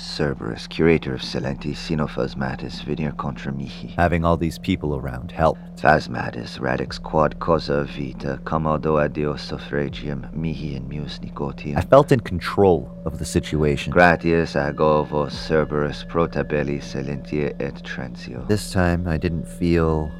[0.00, 3.94] Cerberus, curator of Silenti, Sinophasmatis, Venir contra mihi.
[3.96, 5.60] Having all these people around helped.
[5.76, 11.76] Phasmatis, radix quad causa vita, commodo adio suffragium, mihi in mus nicotium.
[11.76, 13.92] I felt in control of the situation.
[13.92, 18.46] Gratius agovos Cerberus protabelli Silentia et transio.
[18.48, 20.10] This time I didn't feel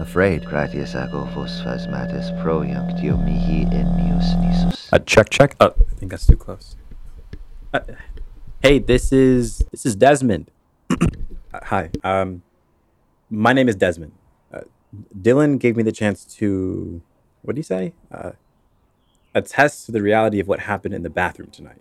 [0.00, 0.44] afraid.
[0.44, 4.88] Gratius agovos phasmatis pro iunctio mihi in mus nisus.
[4.92, 5.54] Uh, check, check.
[5.60, 6.76] Uh, I think that's too close.
[7.72, 7.80] Uh,
[8.62, 10.50] hey, this is this is Desmond.
[11.54, 11.90] Hi.
[12.04, 12.42] Um,
[13.30, 14.12] my name is Desmond.
[14.52, 14.62] Uh,
[15.18, 17.00] Dylan gave me the chance to,
[17.42, 17.94] what do you say?
[18.12, 18.32] Uh,
[19.34, 21.80] attest to the reality of what happened in the bathroom tonight.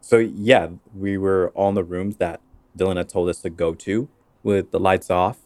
[0.00, 2.40] So yeah, we were all in the rooms that
[2.76, 4.08] Dylan had told us to go to
[4.42, 5.38] with the lights off.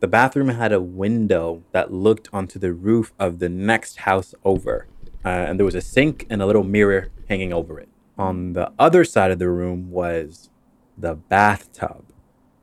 [0.00, 4.86] The bathroom had a window that looked onto the roof of the next house over,
[5.24, 7.88] uh, and there was a sink and a little mirror hanging over it.
[8.18, 10.48] On the other side of the room was
[10.96, 12.04] the bathtub.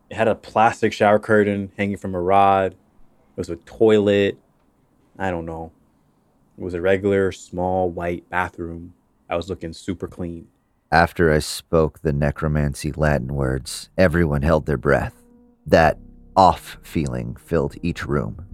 [0.09, 2.73] It had a plastic shower curtain hanging from a rod.
[2.73, 2.77] It
[3.37, 4.37] was a toilet.
[5.17, 5.71] I don't know.
[6.57, 8.93] It was a regular small white bathroom.
[9.29, 10.47] I was looking super clean.
[10.91, 15.23] After I spoke the necromancy Latin words, everyone held their breath.
[15.65, 15.97] That
[16.35, 18.45] off feeling filled each room.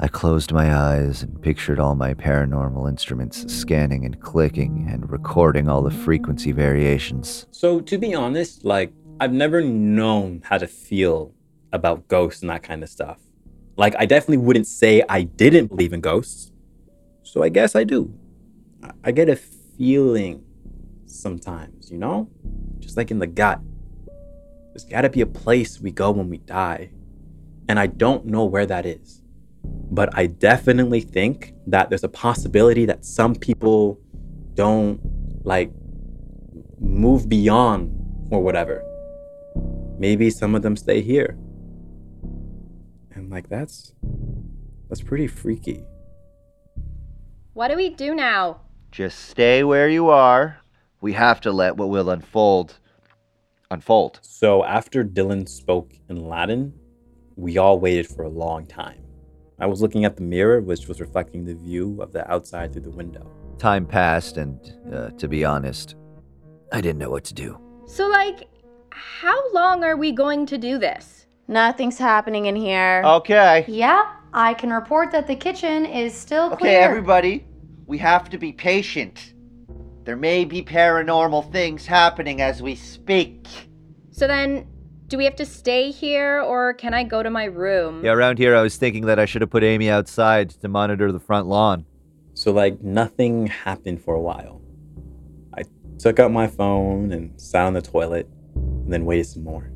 [0.00, 5.68] I closed my eyes and pictured all my paranormal instruments scanning and clicking and recording
[5.68, 7.48] all the frequency variations.
[7.50, 11.34] So, to be honest, like, I've never known how to feel
[11.72, 13.18] about ghosts and that kind of stuff.
[13.76, 16.52] Like, I definitely wouldn't say I didn't believe in ghosts.
[17.24, 18.14] So, I guess I do.
[19.02, 20.44] I- get a feeling
[21.06, 22.28] sometimes, you know?
[22.78, 23.60] Just like in the gut.
[24.68, 26.90] There's gotta be a place we go when we die.
[27.68, 29.17] And I don't know where that is.
[29.90, 34.00] But I definitely think that there's a possibility that some people
[34.54, 35.00] don't
[35.44, 35.72] like
[36.78, 37.94] move beyond
[38.30, 38.82] or whatever.
[39.98, 41.38] Maybe some of them stay here.
[43.14, 43.94] And like that's
[44.88, 45.84] that's pretty freaky.
[47.54, 48.60] What do we do now?
[48.92, 50.58] Just stay where you are.
[51.00, 52.78] We have to let what will unfold
[53.70, 54.18] unfold.
[54.22, 56.72] So after Dylan spoke in Latin,
[57.36, 59.02] we all waited for a long time.
[59.60, 62.82] I was looking at the mirror, which was reflecting the view of the outside through
[62.82, 63.28] the window.
[63.58, 64.60] Time passed, and
[64.92, 65.96] uh, to be honest,
[66.72, 67.58] I didn't know what to do.
[67.86, 68.48] So, like,
[68.90, 71.26] how long are we going to do this?
[71.48, 73.02] Nothing's happening in here.
[73.04, 73.64] Okay.
[73.66, 76.70] Yeah, I can report that the kitchen is still clear.
[76.70, 77.44] Okay, everybody,
[77.86, 79.34] we have to be patient.
[80.04, 83.48] There may be paranormal things happening as we speak.
[84.10, 84.66] So then,
[85.08, 88.04] do we have to stay here or can I go to my room?
[88.04, 91.10] Yeah, around here, I was thinking that I should have put Amy outside to monitor
[91.10, 91.86] the front lawn.
[92.34, 94.60] So like nothing happened for a while.
[95.56, 95.62] I
[95.98, 99.72] took out my phone and sat on the toilet and then waited some more.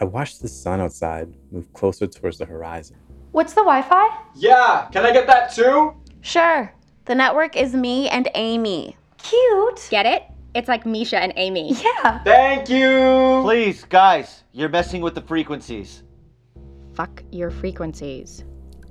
[0.00, 2.96] I watched the sun outside move closer towards the horizon.
[3.32, 4.08] What's the Wi Fi?
[4.36, 5.94] Yeah, can I get that too?
[6.20, 6.72] Sure.
[7.06, 8.96] The network is me and Amy.
[9.18, 9.88] Cute.
[9.90, 10.22] Get it?
[10.54, 11.74] It's like Misha and Amy.
[11.82, 12.22] Yeah.
[12.24, 13.40] Thank you.
[13.42, 16.02] Please, guys, you're messing with the frequencies.
[16.94, 18.44] Fuck your frequencies.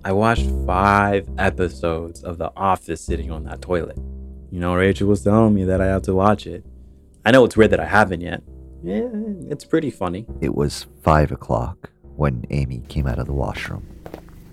[0.04, 3.98] I watched five episodes of The Office sitting on that toilet.
[4.50, 6.66] You know, Rachel was telling me that I have to watch it.
[7.24, 8.42] I know it's weird that I haven't yet.
[8.84, 9.10] Yeah,
[9.48, 10.26] it's pretty funny.
[10.42, 13.86] It was five o'clock when Amy came out of the washroom.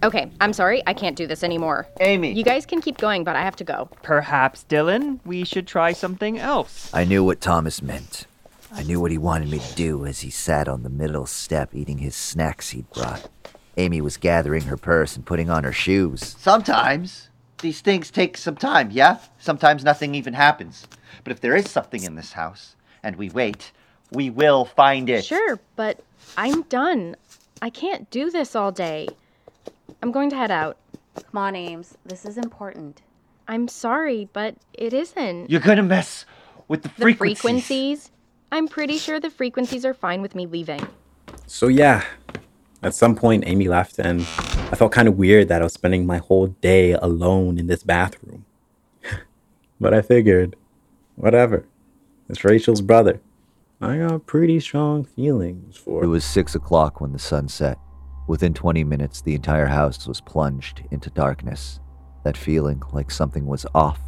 [0.02, 1.88] Okay, I'm sorry, I can't do this anymore.
[2.00, 2.32] Amy!
[2.32, 3.88] You guys can keep going, but I have to go.
[4.02, 6.90] Perhaps, Dylan, we should try something else.
[6.94, 8.26] I knew what Thomas meant.
[8.72, 11.74] I knew what he wanted me to do as he sat on the middle step
[11.74, 13.28] eating his snacks he'd brought.
[13.76, 16.36] Amy was gathering her purse and putting on her shoes.
[16.38, 17.28] Sometimes
[17.60, 19.18] these things take some time, yeah?
[19.38, 20.86] Sometimes nothing even happens.
[21.24, 23.72] But if there is something in this house and we wait,
[24.12, 25.24] we will find it.
[25.24, 26.00] Sure, but
[26.36, 27.16] I'm done.
[27.60, 29.08] I can't do this all day.
[30.02, 30.76] I'm going to head out.
[31.14, 31.96] Come on, Ames.
[32.04, 33.02] This is important.
[33.48, 35.50] I'm sorry, but it isn't.
[35.50, 36.26] You're gonna mess
[36.68, 37.40] with the the frequencies.
[37.40, 38.10] frequencies?
[38.52, 40.86] I'm pretty sure the frequencies are fine with me leaving.
[41.46, 42.04] So yeah,
[42.82, 46.06] at some point Amy left and I felt kind of weird that I was spending
[46.06, 48.44] my whole day alone in this bathroom.
[49.80, 50.56] but I figured,
[51.16, 51.64] whatever.
[52.28, 53.20] It's Rachel's brother.
[53.80, 57.78] I got pretty strong feelings for It was six o'clock when the sun set.
[58.28, 61.80] Within 20 minutes, the entire house was plunged into darkness.
[62.24, 64.00] That feeling like something was off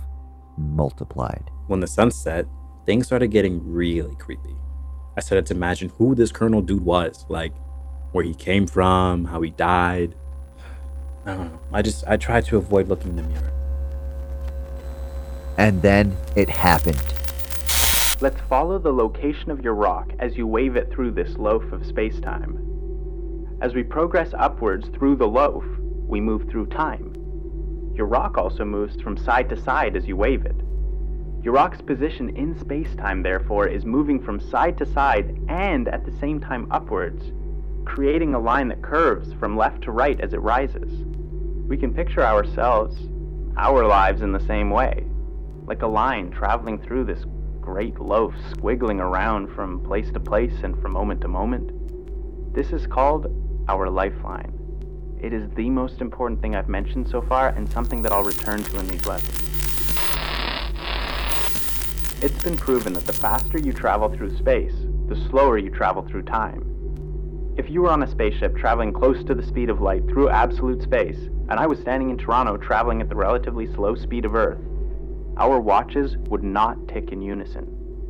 [0.58, 1.50] multiplied.
[1.68, 2.44] when the sun set,
[2.84, 4.54] things started getting really creepy.
[5.16, 7.54] I started to imagine who this Colonel dude was, like
[8.12, 10.14] where he came from, how he died.
[11.24, 11.60] I don't know.
[11.72, 13.52] I just I tried to avoid looking in the mirror.
[15.56, 17.02] And then it happened.
[18.20, 21.80] Let's follow the location of your rock as you wave it through this loaf of
[21.82, 22.79] spacetime.
[23.60, 25.64] As we progress upwards through the loaf,
[26.08, 27.12] we move through time.
[27.94, 30.56] Your rock also moves from side to side as you wave it.
[31.42, 36.06] Your rock's position in space time, therefore, is moving from side to side and at
[36.06, 37.32] the same time upwards,
[37.84, 40.90] creating a line that curves from left to right as it rises.
[41.68, 42.96] We can picture ourselves,
[43.58, 45.04] our lives in the same way,
[45.66, 47.26] like a line traveling through this
[47.60, 51.72] great loaf, squiggling around from place to place and from moment to moment.
[52.54, 53.39] This is called
[53.70, 54.52] our lifeline.
[55.22, 58.64] It is the most important thing I've mentioned so far and something that I'll return
[58.64, 59.38] to in these lessons.
[62.20, 64.74] It's been proven that the faster you travel through space,
[65.06, 67.54] the slower you travel through time.
[67.56, 70.82] If you were on a spaceship traveling close to the speed of light through absolute
[70.82, 74.58] space, and I was standing in Toronto traveling at the relatively slow speed of Earth,
[75.36, 77.66] our watches would not tick in unison,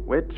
[0.07, 0.35] which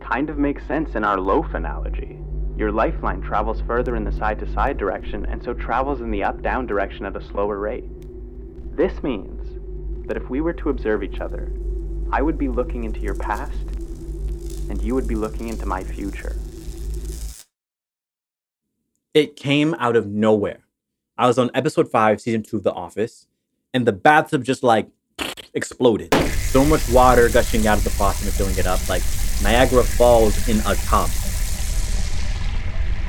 [0.00, 2.18] kind of makes sense in our loaf analogy.
[2.58, 6.24] Your lifeline travels further in the side to side direction and so travels in the
[6.24, 7.84] up down direction at a slower rate.
[8.76, 11.52] This means that if we were to observe each other,
[12.10, 13.52] I would be looking into your past
[14.68, 16.34] and you would be looking into my future.
[19.14, 20.64] It came out of nowhere.
[21.16, 23.28] I was on episode five, season two of The Office,
[23.72, 24.88] and the bathtub just like
[25.54, 26.12] exploded.
[26.50, 29.02] So much water gushing out of the faucet and filling it up, like
[29.44, 31.08] Niagara Falls in a tub.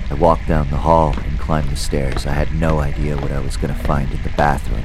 [0.10, 2.26] I walked down the hall and climbed the stairs.
[2.26, 4.82] I had no idea what I was going to find in the bathroom.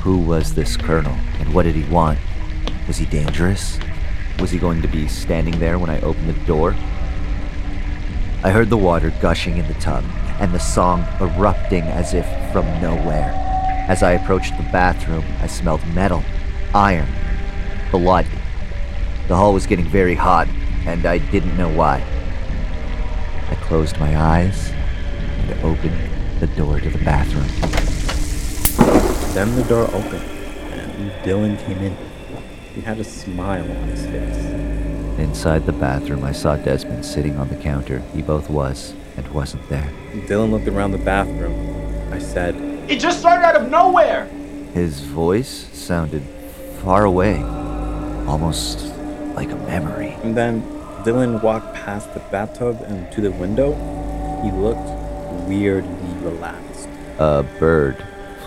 [0.00, 2.18] Who was this colonel, and what did he want?
[2.88, 3.78] Was he dangerous?
[4.38, 6.74] Was he going to be standing there when I opened the door?
[8.42, 10.04] I heard the water gushing in the tub,
[10.40, 13.34] and the song erupting as if from nowhere.
[13.88, 16.24] As I approached the bathroom, I smelled metal,
[16.74, 17.08] iron,
[17.90, 18.26] blood.
[19.28, 20.48] The hall was getting very hot,
[20.86, 22.02] and I didn't know why.
[23.70, 25.96] I closed my eyes and opened
[26.40, 27.46] the door to the bathroom.
[29.32, 30.24] Then the door opened,
[30.72, 31.96] and Dylan came in.
[32.74, 34.44] He had a smile on his face.
[35.20, 38.02] Inside the bathroom, I saw Desmond sitting on the counter.
[38.12, 39.88] He both was and wasn't there.
[40.26, 42.12] Dylan looked around the bathroom.
[42.12, 42.56] I said,
[42.90, 44.24] It just started out of nowhere.
[44.74, 46.24] His voice sounded
[46.82, 47.40] far away,
[48.26, 48.92] almost
[49.36, 50.18] like a memory.
[50.24, 53.72] and then Dylan walked past the bathtub and to the window.
[54.42, 54.88] He looked
[55.48, 56.88] weirdly relaxed.
[57.18, 57.96] A bird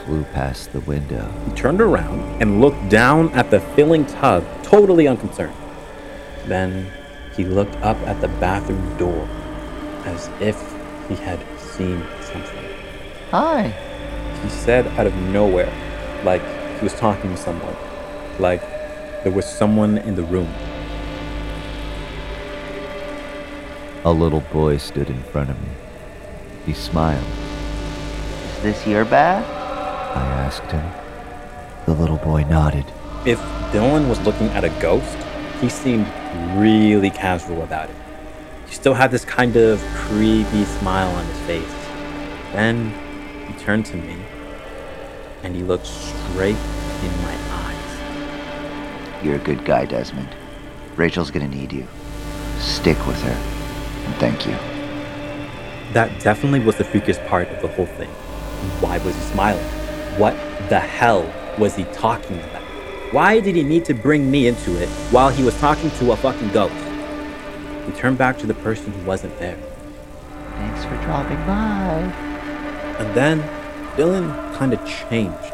[0.03, 1.31] flew past the window.
[1.47, 5.55] He turned around and looked down at the filling tub, totally unconcerned.
[6.45, 6.91] Then
[7.35, 9.27] he looked up at the bathroom door
[10.05, 10.59] as if
[11.09, 12.65] he had seen something.
[13.31, 13.69] Hi.
[14.43, 15.73] He said out of nowhere,
[16.23, 16.43] like
[16.77, 17.75] he was talking to someone,
[18.37, 18.61] like
[19.23, 20.53] there was someone in the room.
[24.05, 25.69] A little boy stood in front of me.
[26.65, 27.23] He smiled.
[28.57, 29.45] Is this your bath?
[29.45, 30.85] I asked him.
[31.85, 32.83] The little boy nodded.
[33.25, 33.39] If
[33.71, 35.17] Dylan was looking at a ghost,
[35.61, 36.05] he seemed
[36.57, 37.95] really casual about it.
[38.67, 41.75] He still had this kind of creepy smile on his face.
[42.51, 42.93] Then
[43.47, 44.17] he turned to me
[45.43, 49.23] and he looked straight in my eyes.
[49.23, 50.35] You're a good guy, Desmond.
[50.97, 51.87] Rachel's gonna need you.
[52.59, 53.52] Stick with her.
[54.05, 54.53] And thank you.
[55.93, 58.09] That definitely was the freakiest part of the whole thing.
[58.79, 59.63] Why was he smiling?
[60.17, 60.35] What
[60.69, 62.63] the hell was he talking about?
[63.13, 66.17] Why did he need to bring me into it while he was talking to a
[66.17, 66.73] fucking ghost?
[67.85, 69.57] He turned back to the person who wasn't there.
[70.55, 71.99] Thanks for dropping by.
[72.99, 73.41] And then
[73.95, 75.53] Dylan kind of changed.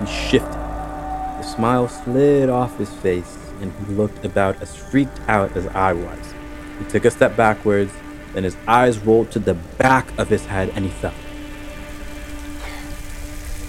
[0.00, 0.52] He shifted.
[0.52, 5.92] The smile slid off his face, and he looked about as freaked out as I
[5.92, 6.34] was.
[6.78, 7.92] He took a step backwards,
[8.32, 11.14] then his eyes rolled to the back of his head, and he fell.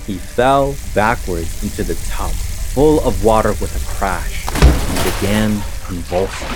[0.06, 6.48] He fell backwards into the tub, full of water with a crash, and began convulsing.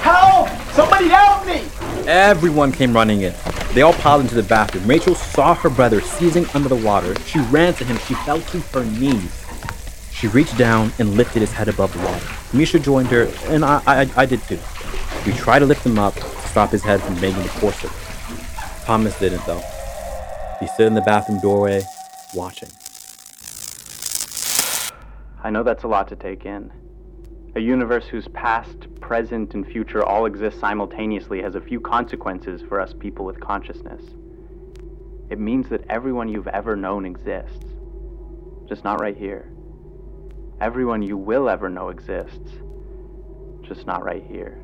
[0.00, 0.48] Help!
[0.72, 1.64] Somebody help me!
[2.06, 3.34] Everyone came running in.
[3.72, 4.86] They all piled into the bathroom.
[4.86, 7.14] Rachel saw her brother seizing under the water.
[7.22, 7.98] She ran to him.
[8.06, 9.44] She fell to her knees.
[10.12, 12.26] She reached down and lifted his head above the water.
[12.52, 14.58] Misha joined her, and I, I, I did too.
[15.26, 17.84] We tried to lift him up to stop his head from making the force
[18.84, 19.60] Thomas didn't, though.
[20.60, 21.82] He stood in the bathroom doorway,
[22.32, 22.68] watching.
[25.42, 26.72] I know that's a lot to take in.
[27.56, 32.80] A universe whose past, present, and future all exist simultaneously has a few consequences for
[32.80, 34.02] us people with consciousness.
[35.28, 37.66] It means that everyone you've ever known exists,
[38.68, 39.50] just not right here.
[40.60, 42.52] Everyone you will ever know exists,
[43.62, 44.62] just not right here.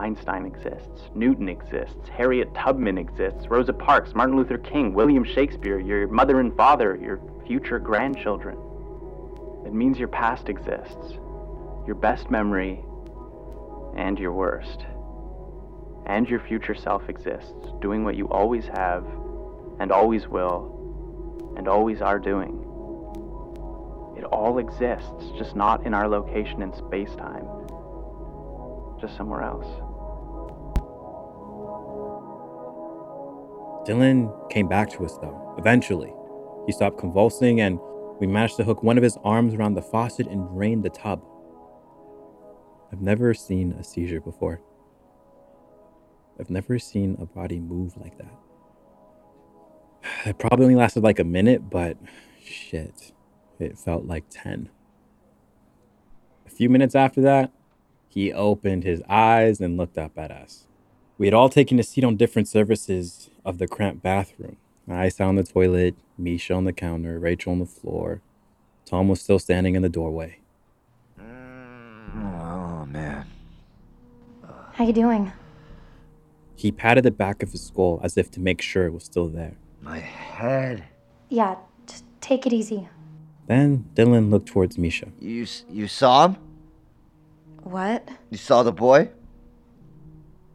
[0.00, 6.08] Einstein exists, Newton exists, Harriet Tubman exists, Rosa Parks, Martin Luther King, William Shakespeare, your
[6.08, 8.56] mother and father, your future grandchildren.
[9.66, 11.18] It means your past exists,
[11.86, 12.82] your best memory,
[13.94, 14.86] and your worst.
[16.06, 19.04] And your future self exists, doing what you always have,
[19.80, 22.56] and always will, and always are doing.
[24.16, 27.46] It all exists, just not in our location in space time,
[28.98, 29.66] just somewhere else.
[33.86, 36.12] Dylan came back to us, though, eventually.
[36.66, 37.78] He stopped convulsing, and
[38.20, 41.24] we managed to hook one of his arms around the faucet and drain the tub.
[42.92, 44.60] I've never seen a seizure before.
[46.38, 48.34] I've never seen a body move like that.
[50.26, 51.96] It probably only lasted like a minute, but
[52.42, 53.12] shit,
[53.58, 54.68] it felt like 10.
[56.46, 57.52] A few minutes after that,
[58.08, 60.66] he opened his eyes and looked up at us.
[61.16, 64.56] We had all taken a seat on different surfaces of the cramped bathroom.
[64.88, 68.20] I sat on the toilet, Misha on the counter, Rachel on the floor.
[68.84, 70.38] Tom was still standing in the doorway.
[71.18, 73.26] Oh man.
[74.72, 75.30] How you doing?
[76.56, 79.28] He patted the back of his skull as if to make sure it was still
[79.28, 79.54] there.
[79.80, 80.84] My head.
[81.28, 82.88] Yeah, just take it easy.
[83.46, 85.08] Then Dylan looked towards Misha.
[85.20, 86.36] You you saw him?
[87.62, 88.08] What?
[88.30, 89.10] You saw the boy?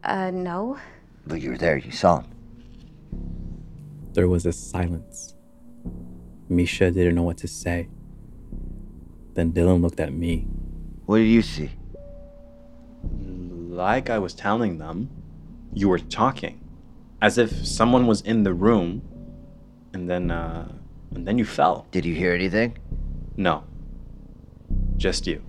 [0.04, 0.78] Uh, no.
[1.26, 1.76] But you were there.
[1.76, 2.26] You saw him.
[4.16, 5.34] There was a silence.
[6.48, 7.90] Misha didn't know what to say.
[9.34, 10.46] Then Dylan looked at me.
[11.04, 11.72] What did you see?
[13.12, 15.10] Like I was telling them,
[15.74, 16.64] you were talking.
[17.20, 19.02] As if someone was in the room
[19.92, 20.72] and then uh
[21.14, 21.86] and then you fell.
[21.90, 22.78] Did you hear anything?
[23.36, 23.64] No.
[24.96, 25.42] Just you.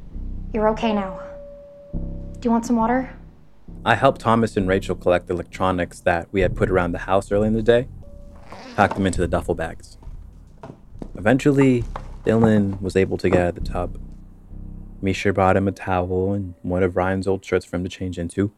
[0.53, 1.21] You're okay now.
[1.93, 3.15] Do you want some water?
[3.85, 7.31] I helped Thomas and Rachel collect the electronics that we had put around the house
[7.31, 7.87] early in the day,
[8.75, 9.97] packed them into the duffel bags.
[11.15, 11.83] Eventually,
[12.25, 13.99] Dylan was able to get out of the tub.
[15.01, 18.17] Misha brought him a towel and one of Ryan's old shirts for him to change
[18.17, 18.51] into.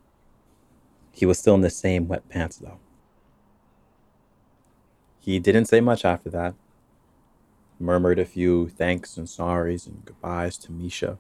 [1.12, 2.80] He was still in the same wet pants, though.
[5.20, 6.56] He didn't say much after that.
[7.80, 11.18] Murmured a few thanks and sorries and goodbyes to Misha.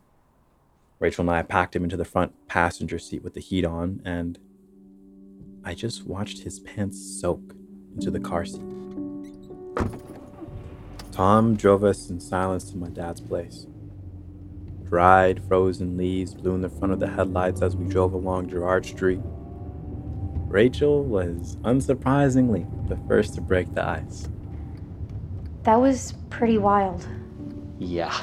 [0.99, 4.37] Rachel and I packed him into the front passenger seat with the heat on, and
[5.63, 7.55] I just watched his pants soak
[7.95, 8.61] into the car seat.
[11.11, 13.67] Tom drove us in silence to my dad's place.
[14.85, 18.85] Dried, frozen leaves blew in the front of the headlights as we drove along Gerrard
[18.85, 19.21] Street.
[20.47, 24.27] Rachel was unsurprisingly the first to break the ice.
[25.63, 27.07] That was pretty wild.
[27.77, 28.17] Yeah.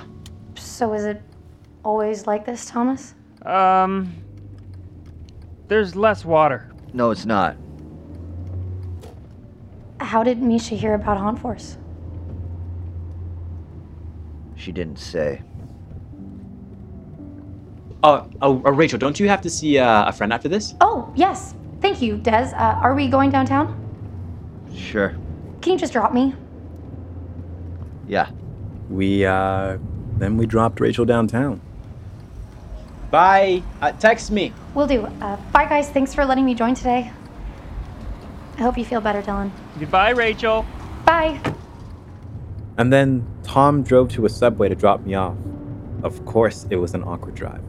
[0.56, 1.22] So is it
[1.84, 3.14] always like this, Thomas?
[3.42, 4.12] Um.
[5.68, 6.72] There's less water.
[6.92, 7.56] No, it's not.
[10.06, 11.78] How did Misha hear about Haunt Force?
[14.54, 15.42] She didn't say.
[18.04, 20.74] Oh, oh, uh, Rachel, don't you have to see uh, a friend after this?
[20.80, 21.56] Oh, yes.
[21.80, 22.54] Thank you, Des.
[22.54, 23.74] Uh, are we going downtown?
[24.72, 25.16] Sure.
[25.60, 26.34] Can you just drop me?
[28.06, 28.30] Yeah.
[28.88, 29.78] We, uh,
[30.18, 31.60] then we dropped Rachel downtown.
[33.10, 33.64] Bye.
[33.82, 34.52] Uh, text me.
[34.72, 35.06] Will do.
[35.20, 35.90] Uh, bye, guys.
[35.90, 37.10] Thanks for letting me join today.
[38.56, 39.50] I hope you feel better, Dylan.
[39.78, 40.64] Goodbye, Rachel.
[41.04, 41.40] Bye.
[42.78, 45.36] And then Tom drove to a subway to drop me off.
[46.02, 47.62] Of course, it was an awkward drive.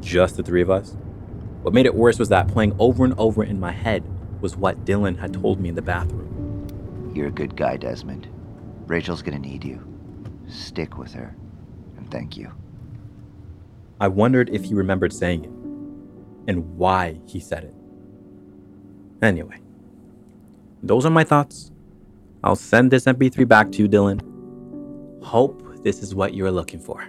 [0.00, 0.96] Just the three of us.
[1.62, 4.04] What made it worse was that playing over and over in my head
[4.40, 7.12] was what Dylan had told me in the bathroom.
[7.14, 8.28] You're a good guy, Desmond.
[8.86, 9.82] Rachel's gonna need you.
[10.48, 11.34] Stick with her.
[11.96, 12.52] And thank you.
[14.00, 15.50] I wondered if he remembered saying it
[16.50, 17.74] and why he said it.
[19.22, 19.58] Anyway,
[20.88, 21.70] those are my thoughts.
[22.44, 24.20] I'll send this MP3 back to you, Dylan.
[25.22, 27.02] Hope this is what you're looking for.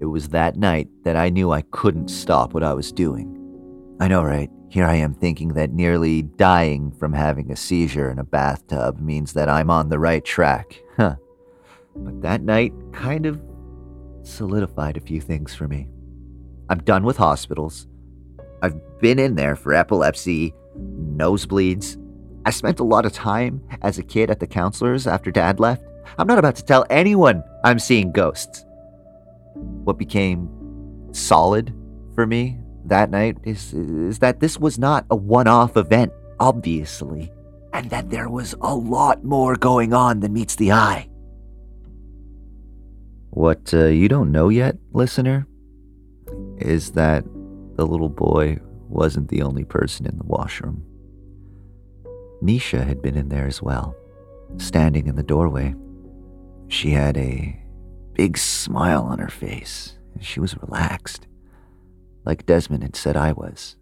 [0.00, 3.30] It was that night that I knew I couldn't stop what I was doing.
[4.00, 4.50] I know, right?
[4.68, 9.32] Here I am thinking that nearly dying from having a seizure in a bathtub means
[9.34, 10.82] that I'm on the right track.
[10.96, 11.16] Huh.
[11.96, 13.40] But that night kind of
[14.24, 15.88] solidified a few things for me.
[16.68, 17.86] I'm done with hospitals.
[18.64, 20.54] I've been in there for epilepsy,
[21.16, 22.00] nosebleeds.
[22.46, 25.84] I spent a lot of time as a kid at the counselors after dad left.
[26.16, 28.64] I'm not about to tell anyone I'm seeing ghosts.
[29.84, 30.48] What became
[31.12, 31.74] solid
[32.14, 37.30] for me that night is, is that this was not a one off event, obviously,
[37.74, 41.06] and that there was a lot more going on than meets the eye.
[43.28, 45.46] What uh, you don't know yet, listener,
[46.56, 47.24] is that
[47.76, 48.58] the little boy
[48.88, 50.84] wasn't the only person in the washroom.
[52.40, 53.96] Misha had been in there as well,
[54.58, 55.74] standing in the doorway.
[56.68, 57.60] She had a
[58.12, 61.26] big smile on her face, and she was relaxed
[62.24, 63.76] like Desmond had said I was.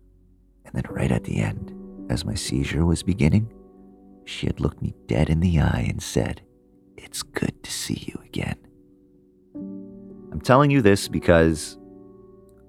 [0.65, 1.73] And then, right at the end,
[2.11, 3.53] as my seizure was beginning,
[4.25, 6.43] she had looked me dead in the eye and said,
[6.97, 8.57] It's good to see you again.
[9.55, 11.79] I'm telling you this because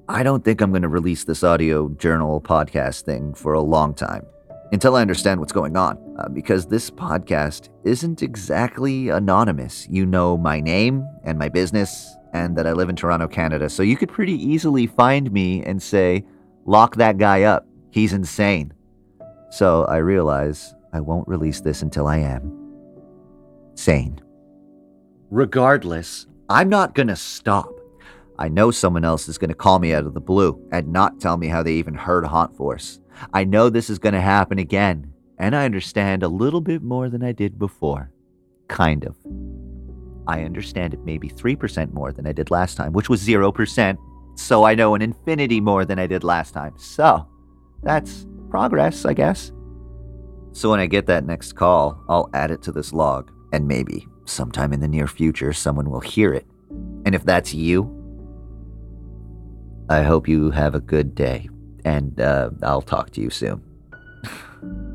[0.10, 3.93] I don't think I'm going to release this audio journal podcast thing for a long
[3.93, 4.26] time
[4.74, 5.97] until I understand what's going on.
[6.20, 9.88] Uh, because this podcast isn't exactly anonymous.
[9.89, 13.70] You know my name and my business and that I live in Toronto, Canada.
[13.70, 16.26] So you could pretty easily find me and say,
[16.66, 17.66] lock that guy up.
[17.91, 18.74] He's insane.
[19.51, 22.60] So I realize I won't release this until I am
[23.76, 24.20] sane.
[25.30, 27.73] Regardless, I'm not going to stop.
[28.44, 31.22] I know someone else is going to call me out of the blue and not
[31.22, 33.00] tell me how they even heard Haunt Force.
[33.34, 37.08] I know this is going to happen again, and I understand a little bit more
[37.08, 38.12] than I did before.
[38.68, 39.16] Kind of.
[40.28, 43.98] I understand it maybe 3% more than I did last time, which was 0%.
[44.36, 46.74] So I know an infinity more than I did last time.
[46.78, 47.26] So
[47.82, 49.54] that's progress, I guess.
[50.52, 54.06] So when I get that next call, I'll add it to this log, and maybe
[54.26, 56.46] sometime in the near future, someone will hear it.
[57.06, 58.02] And if that's you,
[59.90, 61.50] I hope you have a good day,
[61.84, 63.64] and uh, I'll talk to you soon.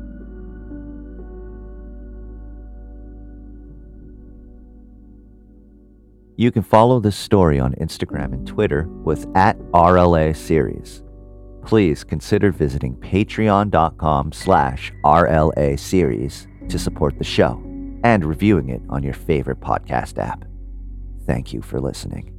[6.39, 11.03] You can follow this story on Instagram and Twitter with at RLA Series.
[11.65, 17.61] Please consider visiting patreon.com slash RLA Series to support the show
[18.05, 20.45] and reviewing it on your favorite podcast app.
[21.25, 22.38] Thank you for listening.